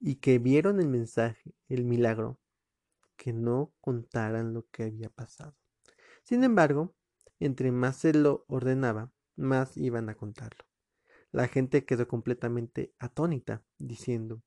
y 0.00 0.16
que 0.16 0.38
vieron 0.38 0.80
el 0.80 0.88
mensaje, 0.88 1.54
el 1.68 1.84
milagro, 1.84 2.38
que 3.16 3.32
no 3.32 3.72
contaran 3.80 4.54
lo 4.54 4.66
que 4.70 4.84
había 4.84 5.10
pasado. 5.10 5.56
Sin 6.22 6.44
embargo, 6.44 6.94
entre 7.40 7.72
más 7.72 7.96
se 7.96 8.12
lo 8.12 8.44
ordenaba, 8.48 9.12
más 9.36 9.76
iban 9.76 10.08
a 10.08 10.14
contarlo. 10.14 10.64
La 11.30 11.48
gente 11.48 11.84
quedó 11.84 12.08
completamente 12.08 12.94
atónita, 12.98 13.62
diciendo, 13.78 14.42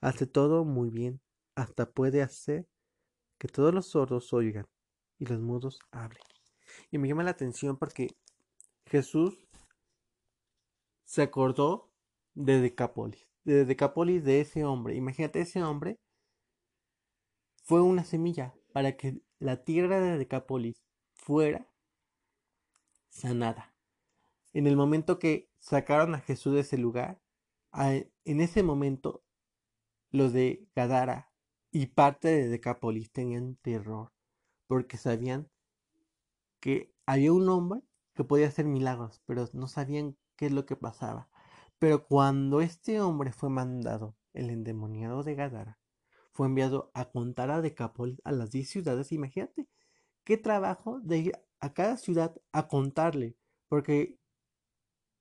hace 0.00 0.26
todo 0.26 0.64
muy 0.64 0.90
bien, 0.90 1.20
hasta 1.54 1.90
puede 1.90 2.22
hacer 2.22 2.68
que 3.38 3.48
todos 3.48 3.74
los 3.74 3.86
sordos 3.86 4.32
oigan 4.32 4.68
y 5.18 5.26
los 5.26 5.40
mudos 5.40 5.80
hablen. 5.90 6.22
Y 6.90 6.98
me 6.98 7.08
llama 7.08 7.24
la 7.24 7.30
atención 7.30 7.76
porque 7.76 8.16
Jesús 8.86 9.48
se 11.04 11.22
acordó 11.22 11.90
de 12.34 12.60
Decápolis, 12.60 13.29
de 13.44 13.64
Decápolis 13.64 14.24
de 14.24 14.40
ese 14.40 14.64
hombre. 14.64 14.94
Imagínate, 14.94 15.40
ese 15.40 15.62
hombre 15.62 15.98
fue 17.62 17.82
una 17.82 18.04
semilla 18.04 18.54
para 18.72 18.96
que 18.96 19.20
la 19.38 19.64
tierra 19.64 20.00
de 20.00 20.18
Decápolis 20.18 20.82
fuera 21.14 21.66
sanada. 23.08 23.74
En 24.52 24.66
el 24.66 24.76
momento 24.76 25.18
que 25.18 25.48
sacaron 25.58 26.14
a 26.14 26.20
Jesús 26.20 26.54
de 26.54 26.60
ese 26.60 26.78
lugar, 26.78 27.20
en 27.72 28.40
ese 28.40 28.62
momento 28.62 29.22
los 30.10 30.32
de 30.32 30.66
Gadara 30.74 31.32
y 31.70 31.86
parte 31.86 32.28
de 32.28 32.48
Decápolis 32.48 33.12
tenían 33.12 33.56
terror 33.56 34.12
porque 34.66 34.96
sabían 34.96 35.48
que 36.60 36.92
había 37.06 37.32
un 37.32 37.48
hombre 37.48 37.82
que 38.14 38.24
podía 38.24 38.48
hacer 38.48 38.66
milagros, 38.66 39.22
pero 39.26 39.48
no 39.52 39.68
sabían 39.68 40.16
qué 40.36 40.46
es 40.46 40.52
lo 40.52 40.66
que 40.66 40.76
pasaba. 40.76 41.28
Pero 41.80 42.06
cuando 42.06 42.60
este 42.60 43.00
hombre 43.00 43.32
fue 43.32 43.48
mandado, 43.48 44.14
el 44.34 44.50
endemoniado 44.50 45.22
de 45.22 45.34
Gadara, 45.34 45.80
fue 46.30 46.46
enviado 46.46 46.90
a 46.92 47.06
contar 47.10 47.50
a 47.50 47.62
Decápolis, 47.62 48.20
a 48.22 48.32
las 48.32 48.50
10 48.50 48.68
ciudades, 48.68 49.12
imagínate 49.12 49.66
qué 50.22 50.36
trabajo 50.36 51.00
de 51.00 51.18
ir 51.18 51.32
a 51.58 51.72
cada 51.72 51.96
ciudad 51.96 52.36
a 52.52 52.68
contarle, 52.68 53.34
porque 53.68 54.18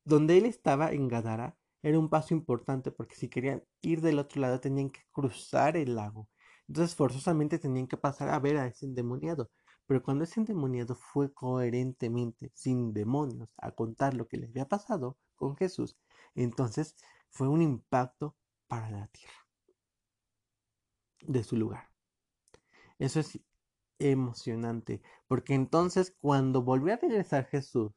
donde 0.04 0.38
él 0.38 0.46
estaba 0.46 0.92
en 0.92 1.08
Gadara 1.08 1.58
era 1.82 1.98
un 1.98 2.10
paso 2.10 2.34
importante, 2.34 2.92
porque 2.92 3.16
si 3.16 3.30
querían 3.30 3.64
ir 3.82 4.02
del 4.02 4.20
otro 4.20 4.42
lado 4.42 4.60
tenían 4.60 4.90
que 4.90 5.02
cruzar 5.12 5.78
el 5.78 5.96
lago. 5.96 6.28
Entonces 6.68 6.94
forzosamente 6.94 7.58
tenían 7.58 7.88
que 7.88 7.96
pasar 7.96 8.28
a 8.30 8.40
ver 8.40 8.58
a 8.58 8.68
ese 8.68 8.86
endemoniado. 8.86 9.50
Pero 9.86 10.04
cuando 10.04 10.26
ese 10.26 10.42
endemoniado 10.42 10.96
fue 10.96 11.34
coherentemente, 11.34 12.52
sin 12.54 12.92
demonios, 12.94 13.50
a 13.58 13.72
contar 13.72 14.14
lo 14.14 14.28
que 14.28 14.38
le 14.38 14.48
había 14.48 14.68
pasado 14.68 15.18
con 15.36 15.56
Jesús, 15.56 15.96
entonces 16.36 16.96
fue 17.30 17.48
un 17.48 17.62
impacto 17.62 18.36
para 18.68 18.90
la 18.90 19.08
tierra 19.08 19.48
de 21.22 21.44
su 21.44 21.58
lugar. 21.58 21.90
Eso 22.98 23.20
es 23.20 23.40
emocionante, 24.00 25.02
porque 25.28 25.54
entonces 25.54 26.16
cuando 26.20 26.62
volvió 26.62 26.94
a 26.94 26.98
regresar 26.98 27.46
Jesús, 27.48 27.92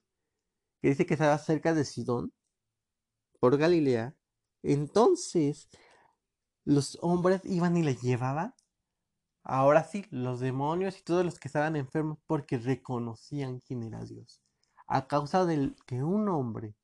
que 0.81 0.89
dice 0.89 1.07
que 1.07 1.15
estaba 1.15 1.39
cerca 1.39 1.75
de 1.75 1.85
Sidón, 1.85 2.33
por 3.39 3.57
Galilea, 3.57 4.15
entonces 4.63 5.69
los 6.65 6.99
hombres 7.03 7.41
iban 7.45 7.77
y 7.77 7.83
le 7.83 7.97
llevaban, 7.97 8.55
ahora 9.43 9.85
sí, 9.85 10.07
los 10.11 10.41
demonios 10.41 10.99
y 10.99 11.03
todos 11.03 11.25
los 11.25 11.41
que 11.41 11.49
estaban 11.49 11.77
enfermos, 11.77 12.19
porque 12.27 12.59
reconocían 12.59 13.61
quién 13.61 13.83
era 13.83 14.05
Dios, 14.05 14.41
a 14.87 15.09
causa 15.09 15.45
de 15.45 15.75
que 15.87 16.03
un 16.03 16.29
hombre 16.29 16.77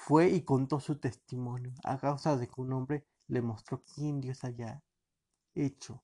fue 0.00 0.30
y 0.30 0.42
contó 0.42 0.80
su 0.80 0.98
testimonio, 0.98 1.74
a 1.84 1.98
causa 1.98 2.38
de 2.38 2.48
que 2.48 2.60
un 2.60 2.72
hombre 2.72 3.04
le 3.28 3.42
mostró 3.42 3.84
quién 3.84 4.22
Dios 4.22 4.44
había 4.44 4.82
hecho. 5.54 6.02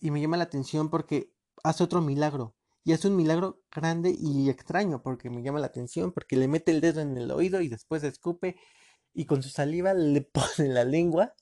Y 0.00 0.10
me 0.10 0.20
llama 0.20 0.36
la 0.36 0.44
atención 0.44 0.90
porque 0.90 1.32
hace 1.62 1.82
otro 1.82 2.02
milagro. 2.02 2.54
Y 2.84 2.92
hace 2.92 3.08
un 3.08 3.16
milagro 3.16 3.62
grande 3.74 4.14
y 4.16 4.50
extraño 4.50 5.02
porque 5.02 5.30
me 5.30 5.42
llama 5.42 5.60
la 5.60 5.68
atención, 5.68 6.12
porque 6.12 6.36
le 6.36 6.46
mete 6.46 6.72
el 6.72 6.82
dedo 6.82 7.00
en 7.00 7.16
el 7.16 7.30
oído 7.30 7.62
y 7.62 7.68
después 7.68 8.04
escupe 8.04 8.56
y 9.14 9.24
con 9.24 9.42
su 9.42 9.48
saliva 9.48 9.94
le 9.94 10.20
pone 10.58 10.68
la 10.68 10.84
lengua. 10.84 11.34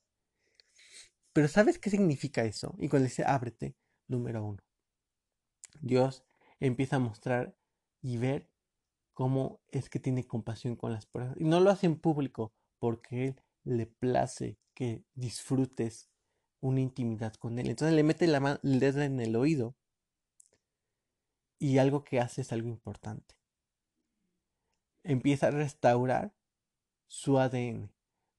Pero 1.33 1.49
¿sabes 1.49 1.81
qué 1.81 1.91
significa 1.91 2.45
eso? 2.45 2.77
Y 2.79 2.89
cuando 2.89 3.09
dice 3.09 3.25
ábrete, 3.25 3.75
número 4.07 4.45
uno. 4.45 4.63
Dios 5.81 6.25
empieza 6.61 6.97
a 6.97 7.01
mostrar 7.01 7.57
y 8.01 8.19
ver 8.19 8.52
cómo 9.13 9.61
es 9.69 9.89
que 9.89 10.01
tiene 10.01 10.27
compasión 10.27 10.77
con 10.77 10.93
las 10.93 11.07
personas. 11.07 11.37
Y 11.41 11.45
no 11.45 11.61
lo 11.61 11.71
hace 11.71 11.87
en 11.87 11.99
público 11.99 12.53
porque 12.79 13.29
Él 13.29 13.41
le 13.65 13.87
place 13.87 14.59
que 14.75 15.05
disfrutes 15.15 16.11
una 16.61 16.81
intimidad 16.81 17.35
con 17.35 17.59
Él. 17.59 17.69
Entonces 17.69 17.95
le 17.95 18.03
mete 18.03 18.27
la 18.27 18.61
el 18.63 18.81
dedo 18.81 19.03
en 19.03 19.21
el 19.21 19.37
oído 19.37 19.77
y 21.59 21.79
algo 21.79 22.05
que 22.05 22.21
hace 22.21 22.41
es 22.41 22.53
algo 22.53 22.69
importante. 22.69 23.37
Empieza 25.05 25.49
a 25.49 25.51
restaurar 25.51 26.35
su 27.07 27.39
ADN. 27.39 27.93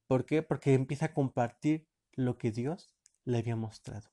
¿Por 0.08 0.26
qué? 0.26 0.42
Porque 0.42 0.74
empieza 0.74 1.08
a 1.08 1.14
compartir 1.14 1.88
lo 2.14 2.38
que 2.38 2.52
Dios 2.52 2.94
le 3.26 3.38
había 3.38 3.56
mostrado. 3.56 4.10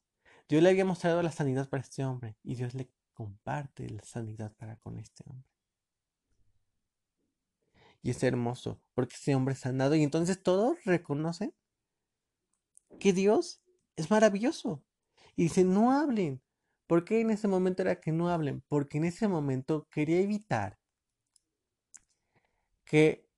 Dios 0.49 0.63
le 0.63 0.71
había 0.71 0.85
mostrado 0.85 1.23
la 1.23 1.33
sanidad 1.33 1.69
para 1.69 1.83
este 1.83 2.05
hombre 2.05 2.37
y 2.43 2.57
Dios 2.57 2.75
le 2.75 2.91
comparte 3.15 3.89
la 3.89 4.03
sanidad 4.03 4.53
para 4.57 4.77
con 4.77 4.99
este 4.99 5.25
hombre. 5.27 5.49
Y 8.03 8.11
es 8.11 8.23
hermoso 8.23 8.81
porque 8.95 9.17
ese 9.17 9.35
hombre 9.35 9.55
es 9.55 9.61
sanado 9.61 9.95
y 9.95 10.03
entonces 10.03 10.43
todos 10.43 10.83
reconocen 10.85 11.55
que 12.99 13.13
Dios 13.13 13.63
es 13.97 14.11
maravilloso. 14.11 14.83
Y 15.37 15.45
dice, 15.45 15.65
no 15.65 15.93
hablen. 15.93 16.43
¿Por 16.87 17.05
qué 17.05 17.21
en 17.21 17.31
ese 17.31 17.47
momento 17.47 17.83
era 17.83 18.01
que 18.01 18.13
no 18.13 18.31
hablen? 18.31 18.63
Porque 18.69 18.99
en 18.99 19.05
ese 19.05 19.29
momento 19.29 19.87
quería 19.91 20.21
evitar 20.21 20.79
que 22.85 23.29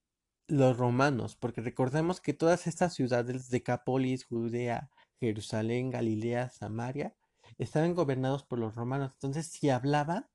los 0.49 0.77
romanos, 0.77 1.37
porque 1.37 1.61
recordemos 1.61 2.21
que 2.21 2.33
todas 2.33 2.67
estas 2.67 2.95
ciudades, 2.95 3.49
de 3.49 3.59
Decápolis, 3.59 4.25
Judea, 4.25 4.91
Jerusalén, 5.21 5.91
Galilea, 5.91 6.51
Samaria, 6.51 7.15
estaban 7.59 7.95
gobernados 7.95 8.45
por 8.45 8.59
los 8.59 8.75
romanos. 8.75 9.13
Entonces, 9.15 9.47
si 9.49 9.71
hablaban, 9.71 10.27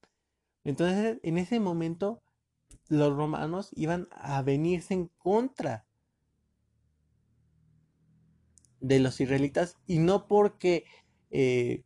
entonces 0.63 1.19
en 1.23 1.37
ese 1.37 1.59
momento 1.59 2.21
los 2.89 3.15
romanos 3.15 3.69
iban 3.75 4.07
a 4.11 4.41
venirse 4.41 4.93
en 4.93 5.07
contra 5.17 5.85
de 8.79 8.99
los 8.99 9.19
israelitas 9.19 9.77
y 9.85 9.99
no 9.99 10.27
porque 10.27 10.85
eh, 11.29 11.83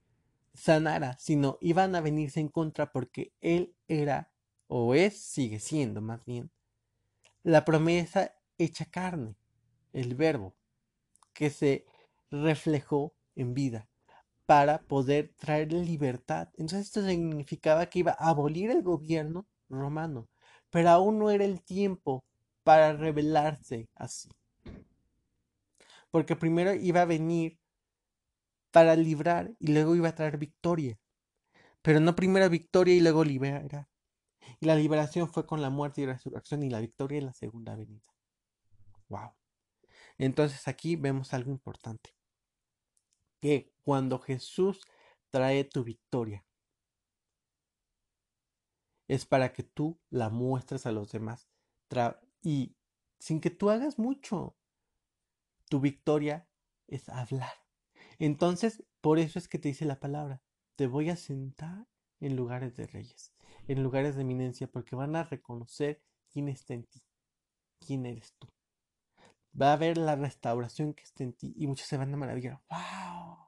sanara, 0.53 1.17
sino 1.19 1.57
iban 1.61 1.95
a 1.95 2.01
venirse 2.01 2.39
en 2.39 2.49
contra 2.49 2.91
porque 2.91 3.33
él 3.41 3.75
era, 3.87 4.31
o 4.67 4.93
es, 4.93 5.17
sigue 5.17 5.59
siendo 5.59 6.01
más 6.01 6.25
bien, 6.25 6.51
la 7.43 7.65
promesa 7.65 8.35
hecha 8.57 8.85
carne, 8.85 9.35
el 9.93 10.15
verbo, 10.15 10.55
que 11.33 11.49
se 11.49 11.85
reflejó 12.29 13.15
en 13.35 13.53
vida 13.53 13.89
para 14.45 14.81
poder 14.81 15.33
traer 15.37 15.71
libertad. 15.71 16.49
Entonces 16.57 16.87
esto 16.87 17.05
significaba 17.05 17.85
que 17.87 17.99
iba 17.99 18.15
a 18.19 18.29
abolir 18.29 18.69
el 18.69 18.83
gobierno 18.83 19.47
romano, 19.69 20.27
pero 20.71 20.89
aún 20.89 21.19
no 21.19 21.29
era 21.29 21.45
el 21.45 21.62
tiempo 21.62 22.23
para 22.63 22.93
rebelarse 22.93 23.88
así 23.95 24.29
porque 26.12 26.36
primero 26.36 26.73
iba 26.73 27.01
a 27.01 27.05
venir 27.05 27.57
para 28.71 28.95
librar 28.95 29.53
y 29.60 29.73
luego 29.73 29.95
iba 29.95 30.10
a 30.10 30.15
traer 30.15 30.38
victoria. 30.38 30.99
Pero 31.81 31.99
no 31.99 32.15
primero 32.15 32.47
victoria 32.49 32.93
y 32.93 32.99
luego 32.99 33.23
liberar. 33.23 33.88
Y 34.60 34.65
la 34.65 34.75
liberación 34.75 35.27
fue 35.29 35.47
con 35.47 35.62
la 35.62 35.69
muerte 35.69 36.01
y 36.01 36.05
resurrección 36.05 36.62
y 36.63 36.69
la 36.69 36.79
victoria 36.79 37.17
en 37.17 37.25
la 37.25 37.34
segunda 37.34 37.75
venida. 37.75 38.07
Wow. 39.07 39.34
Entonces 40.17 40.67
aquí 40.67 40.95
vemos 40.95 41.34
algo 41.34 41.49
importante. 41.49 42.13
Que 43.39 43.73
cuando 43.84 44.19
Jesús 44.19 44.81
trae 45.31 45.63
tu 45.63 45.84
victoria, 45.84 46.45
es 49.12 49.26
para 49.26 49.52
que 49.52 49.63
tú 49.63 50.00
la 50.10 50.30
muestres 50.30 50.86
a 50.86 50.93
los 50.93 51.12
demás. 51.12 51.50
y 52.41 52.78
sin 53.19 53.41
que 53.41 53.50
tú 53.50 53.69
hagas 53.69 54.00
mucho. 54.00 54.56
Tu 55.69 55.82
victoria 55.82 56.47
es 56.88 57.10
hablar. 57.10 57.52
Entonces, 58.19 58.86
por 59.02 59.19
eso 59.19 59.38
es 59.38 59.50
que 59.50 59.60
te 59.60 59.67
dice 59.67 59.84
la 59.84 60.00
palabra, 60.00 60.41
te 60.78 60.88
voy 60.88 61.10
a 61.10 61.17
sentar 61.17 61.89
en 62.21 62.38
lugares 62.38 62.78
de 62.78 62.88
reyes, 62.88 63.34
en 63.67 63.84
lugares 63.84 64.15
de 64.15 64.21
eminencia, 64.21 64.71
porque 64.71 64.95
van 64.95 65.17
a 65.17 65.24
reconocer 65.24 66.02
quién 66.30 66.47
está 66.47 66.74
en 66.74 66.86
ti, 66.86 67.04
quién 67.86 68.06
eres 68.06 68.34
tú. 68.39 68.47
Va 69.60 69.71
a 69.71 69.74
haber 69.74 69.97
la 69.97 70.15
restauración 70.15 70.93
que 70.93 71.04
está 71.04 71.26
en 71.26 71.34
ti 71.34 71.54
y 71.58 71.67
muchos 71.67 71.88
se 71.88 71.97
van 71.97 72.13
a 72.13 72.17
maravillar. 72.17 72.62
¡Wow! 72.69 73.39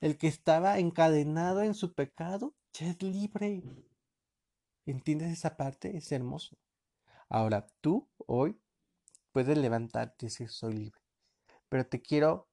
El 0.00 0.18
que 0.18 0.26
estaba 0.26 0.80
encadenado 0.80 1.62
en 1.62 1.74
su 1.74 1.94
pecado 1.94 2.56
ya 2.72 2.88
es 2.88 3.00
libre. 3.00 3.62
¿Entiendes 4.90 5.30
esa 5.30 5.54
parte? 5.58 5.98
Es 5.98 6.10
hermoso. 6.12 6.56
Ahora, 7.28 7.66
tú 7.82 8.08
hoy 8.26 8.58
puedes 9.32 9.58
levantarte 9.58 10.24
y 10.24 10.28
decir 10.28 10.48
soy 10.48 10.72
libre. 10.72 10.98
Pero 11.68 11.86
te 11.86 12.00
quiero 12.00 12.48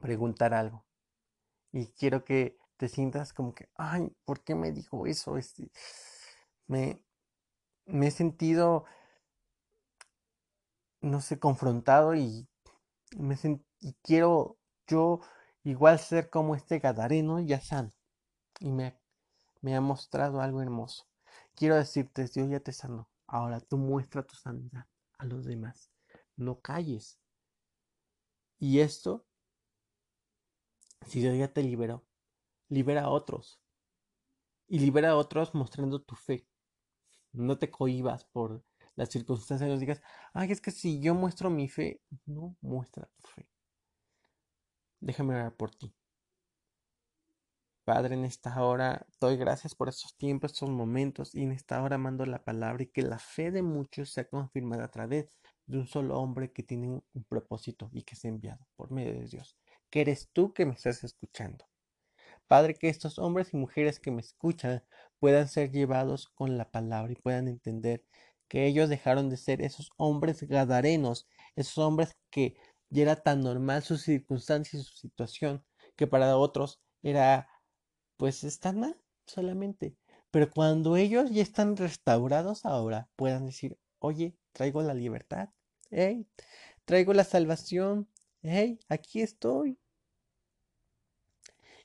preguntar 0.00 0.54
algo. 0.54 0.84
Y 1.70 1.86
quiero 1.92 2.24
que 2.24 2.58
te 2.76 2.88
sientas 2.88 3.32
como 3.32 3.54
que, 3.54 3.68
ay, 3.76 4.12
¿por 4.24 4.42
qué 4.42 4.56
me 4.56 4.72
dijo 4.72 5.06
eso? 5.06 5.36
Este, 5.36 5.70
me, 6.66 7.00
me 7.86 8.08
he 8.08 8.10
sentido, 8.10 8.86
no 11.00 11.20
sé, 11.20 11.38
confrontado 11.38 12.16
y, 12.16 12.48
me 13.16 13.36
y 13.78 13.92
quiero 14.02 14.58
yo 14.88 15.20
igual 15.62 16.00
ser 16.00 16.28
como 16.28 16.56
este 16.56 16.80
gadareno 16.80 17.38
ya 17.38 17.60
sano. 17.60 17.92
Y 18.58 18.72
me, 18.72 18.98
me 19.60 19.76
ha 19.76 19.80
mostrado 19.80 20.40
algo 20.40 20.60
hermoso. 20.60 21.09
Quiero 21.60 21.76
decirte, 21.76 22.26
Dios 22.26 22.48
ya 22.48 22.60
te 22.60 22.72
sanó. 22.72 23.10
Ahora 23.26 23.60
tú 23.60 23.76
muestra 23.76 24.26
tu 24.26 24.34
sanidad 24.34 24.86
a 25.18 25.26
los 25.26 25.44
demás. 25.44 25.92
No 26.34 26.58
calles. 26.62 27.20
Y 28.58 28.80
esto, 28.80 29.26
si 31.06 31.20
Dios 31.20 31.36
ya 31.36 31.52
te 31.52 31.62
liberó, 31.62 32.06
libera 32.70 33.02
a 33.02 33.10
otros. 33.10 33.60
Y 34.68 34.78
libera 34.78 35.10
a 35.10 35.16
otros 35.16 35.54
mostrando 35.54 36.00
tu 36.00 36.14
fe. 36.14 36.48
No 37.32 37.58
te 37.58 37.70
cohibas 37.70 38.24
por 38.24 38.64
las 38.96 39.10
circunstancias, 39.10 39.68
no 39.68 39.76
digas, 39.76 40.00
ay, 40.32 40.52
es 40.52 40.62
que 40.62 40.70
si 40.70 40.98
yo 41.02 41.14
muestro 41.14 41.50
mi 41.50 41.68
fe, 41.68 42.00
no 42.24 42.56
muestra 42.62 43.06
tu 43.18 43.28
fe. 43.28 43.46
Déjame 44.98 45.34
orar 45.34 45.54
por 45.54 45.74
ti. 45.74 45.94
Padre, 47.92 48.14
en 48.14 48.24
esta 48.24 48.62
hora 48.62 49.04
doy 49.20 49.36
gracias 49.36 49.74
por 49.74 49.88
estos 49.88 50.16
tiempos, 50.16 50.52
estos 50.52 50.70
momentos, 50.70 51.34
y 51.34 51.42
en 51.42 51.50
esta 51.50 51.82
hora 51.82 51.98
mando 51.98 52.24
la 52.24 52.44
palabra 52.44 52.84
y 52.84 52.86
que 52.86 53.02
la 53.02 53.18
fe 53.18 53.50
de 53.50 53.62
muchos 53.62 54.12
sea 54.12 54.28
confirmada 54.28 54.84
a 54.84 54.90
través 54.92 55.40
de 55.66 55.78
un 55.78 55.88
solo 55.88 56.16
hombre 56.20 56.52
que 56.52 56.62
tiene 56.62 56.86
un 56.86 57.24
propósito 57.24 57.90
y 57.92 58.04
que 58.04 58.14
es 58.14 58.24
enviado 58.24 58.64
por 58.76 58.92
medio 58.92 59.14
de 59.14 59.26
Dios, 59.26 59.56
que 59.90 60.02
eres 60.02 60.30
tú 60.32 60.54
que 60.54 60.66
me 60.66 60.74
estás 60.74 61.02
escuchando. 61.02 61.66
Padre, 62.46 62.76
que 62.76 62.88
estos 62.88 63.18
hombres 63.18 63.52
y 63.52 63.56
mujeres 63.56 63.98
que 63.98 64.12
me 64.12 64.20
escuchan 64.20 64.84
puedan 65.18 65.48
ser 65.48 65.72
llevados 65.72 66.28
con 66.28 66.56
la 66.56 66.70
palabra 66.70 67.10
y 67.10 67.16
puedan 67.16 67.48
entender 67.48 68.04
que 68.46 68.66
ellos 68.66 68.88
dejaron 68.88 69.30
de 69.30 69.36
ser 69.36 69.62
esos 69.62 69.90
hombres 69.96 70.44
gadarenos, 70.44 71.26
esos 71.56 71.78
hombres 71.78 72.16
que 72.30 72.54
ya 72.88 73.02
era 73.02 73.16
tan 73.16 73.40
normal 73.40 73.82
su 73.82 73.96
circunstancia 73.96 74.78
y 74.78 74.82
su 74.84 74.96
situación, 74.96 75.64
que 75.96 76.06
para 76.06 76.36
otros 76.36 76.80
era, 77.02 77.48
pues 78.20 78.44
están 78.44 78.80
mal 78.80 78.96
solamente. 79.24 79.96
Pero 80.30 80.50
cuando 80.50 80.96
ellos 80.96 81.30
ya 81.30 81.42
están 81.42 81.74
restaurados 81.78 82.66
ahora, 82.66 83.08
puedan 83.16 83.46
decir, 83.46 83.78
oye, 83.98 84.36
traigo 84.52 84.82
la 84.82 84.92
libertad, 84.92 85.48
hey, 85.90 86.26
traigo 86.84 87.14
la 87.14 87.24
salvación, 87.24 88.08
hey, 88.42 88.78
aquí 88.90 89.22
estoy, 89.22 89.78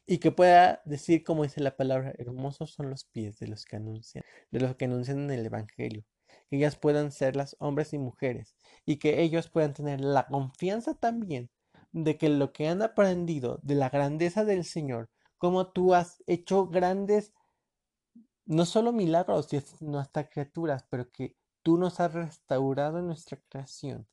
y 0.05 0.17
que 0.17 0.31
pueda 0.33 0.81
decir, 0.83 1.23
como 1.23 1.43
dice 1.43 1.61
la 1.61 1.77
palabra, 1.77 2.13
hermosos 2.17 2.73
son 2.73 2.89
los 2.89 3.05
pies 3.05 3.39
de 3.39 3.47
los 3.47 3.63
que 3.63 3.77
anuncian, 3.77 4.25
de 4.51 4.59
los 4.59 4.75
que 4.75 4.85
anuncian 4.85 5.19
en 5.19 5.31
el 5.31 5.45
Evangelio, 5.45 6.03
que 6.49 6.57
ellas 6.57 6.75
puedan 6.75 7.13
ser 7.13 7.37
las 7.37 7.55
hombres 7.59 7.93
y 7.93 7.97
mujeres, 7.97 8.57
y 8.85 8.97
que 8.97 9.21
ellos 9.21 9.49
puedan 9.49 9.73
tener 9.73 10.01
la 10.01 10.27
confianza 10.27 10.95
también 10.95 11.49
de 11.93 12.17
que 12.17 12.27
lo 12.27 12.51
que 12.51 12.67
han 12.67 12.81
aprendido 12.81 13.61
de 13.63 13.75
la 13.75 13.89
grandeza 13.89 14.43
del 14.43 14.65
Señor, 14.65 15.09
como 15.45 15.67
tú 15.67 15.93
has 15.93 16.23
hecho 16.25 16.65
grandes, 16.65 17.31
no 18.45 18.65
solo 18.65 18.91
milagros, 18.91 19.47
sino 19.47 19.99
hasta 19.99 20.27
criaturas, 20.27 20.87
pero 20.89 21.11
que 21.11 21.37
tú 21.61 21.77
nos 21.77 21.99
has 21.99 22.13
restaurado 22.13 22.97
en 22.97 23.05
nuestra 23.05 23.39
creación, 23.47 24.07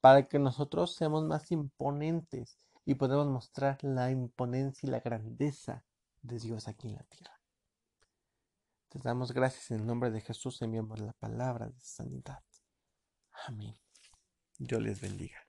para 0.00 0.28
que 0.28 0.38
nosotros 0.38 0.94
seamos 0.94 1.24
más 1.24 1.52
imponentes 1.52 2.58
y 2.86 2.94
podemos 2.94 3.26
mostrar 3.26 3.76
la 3.84 4.10
imponencia 4.10 4.86
y 4.86 4.90
la 4.90 5.00
grandeza 5.00 5.84
de 6.22 6.38
Dios 6.38 6.68
aquí 6.68 6.88
en 6.88 6.94
la 6.94 7.02
tierra. 7.02 7.38
Te 8.88 8.98
damos 9.00 9.32
gracias 9.32 9.70
en 9.70 9.80
el 9.80 9.86
nombre 9.86 10.10
de 10.10 10.22
Jesús, 10.22 10.62
enviamos 10.62 11.00
la 11.00 11.12
palabra 11.12 11.68
de 11.68 11.80
sanidad. 11.82 12.42
Amén. 13.46 13.74
Dios 14.58 14.80
les 14.80 14.98
bendiga. 15.02 15.47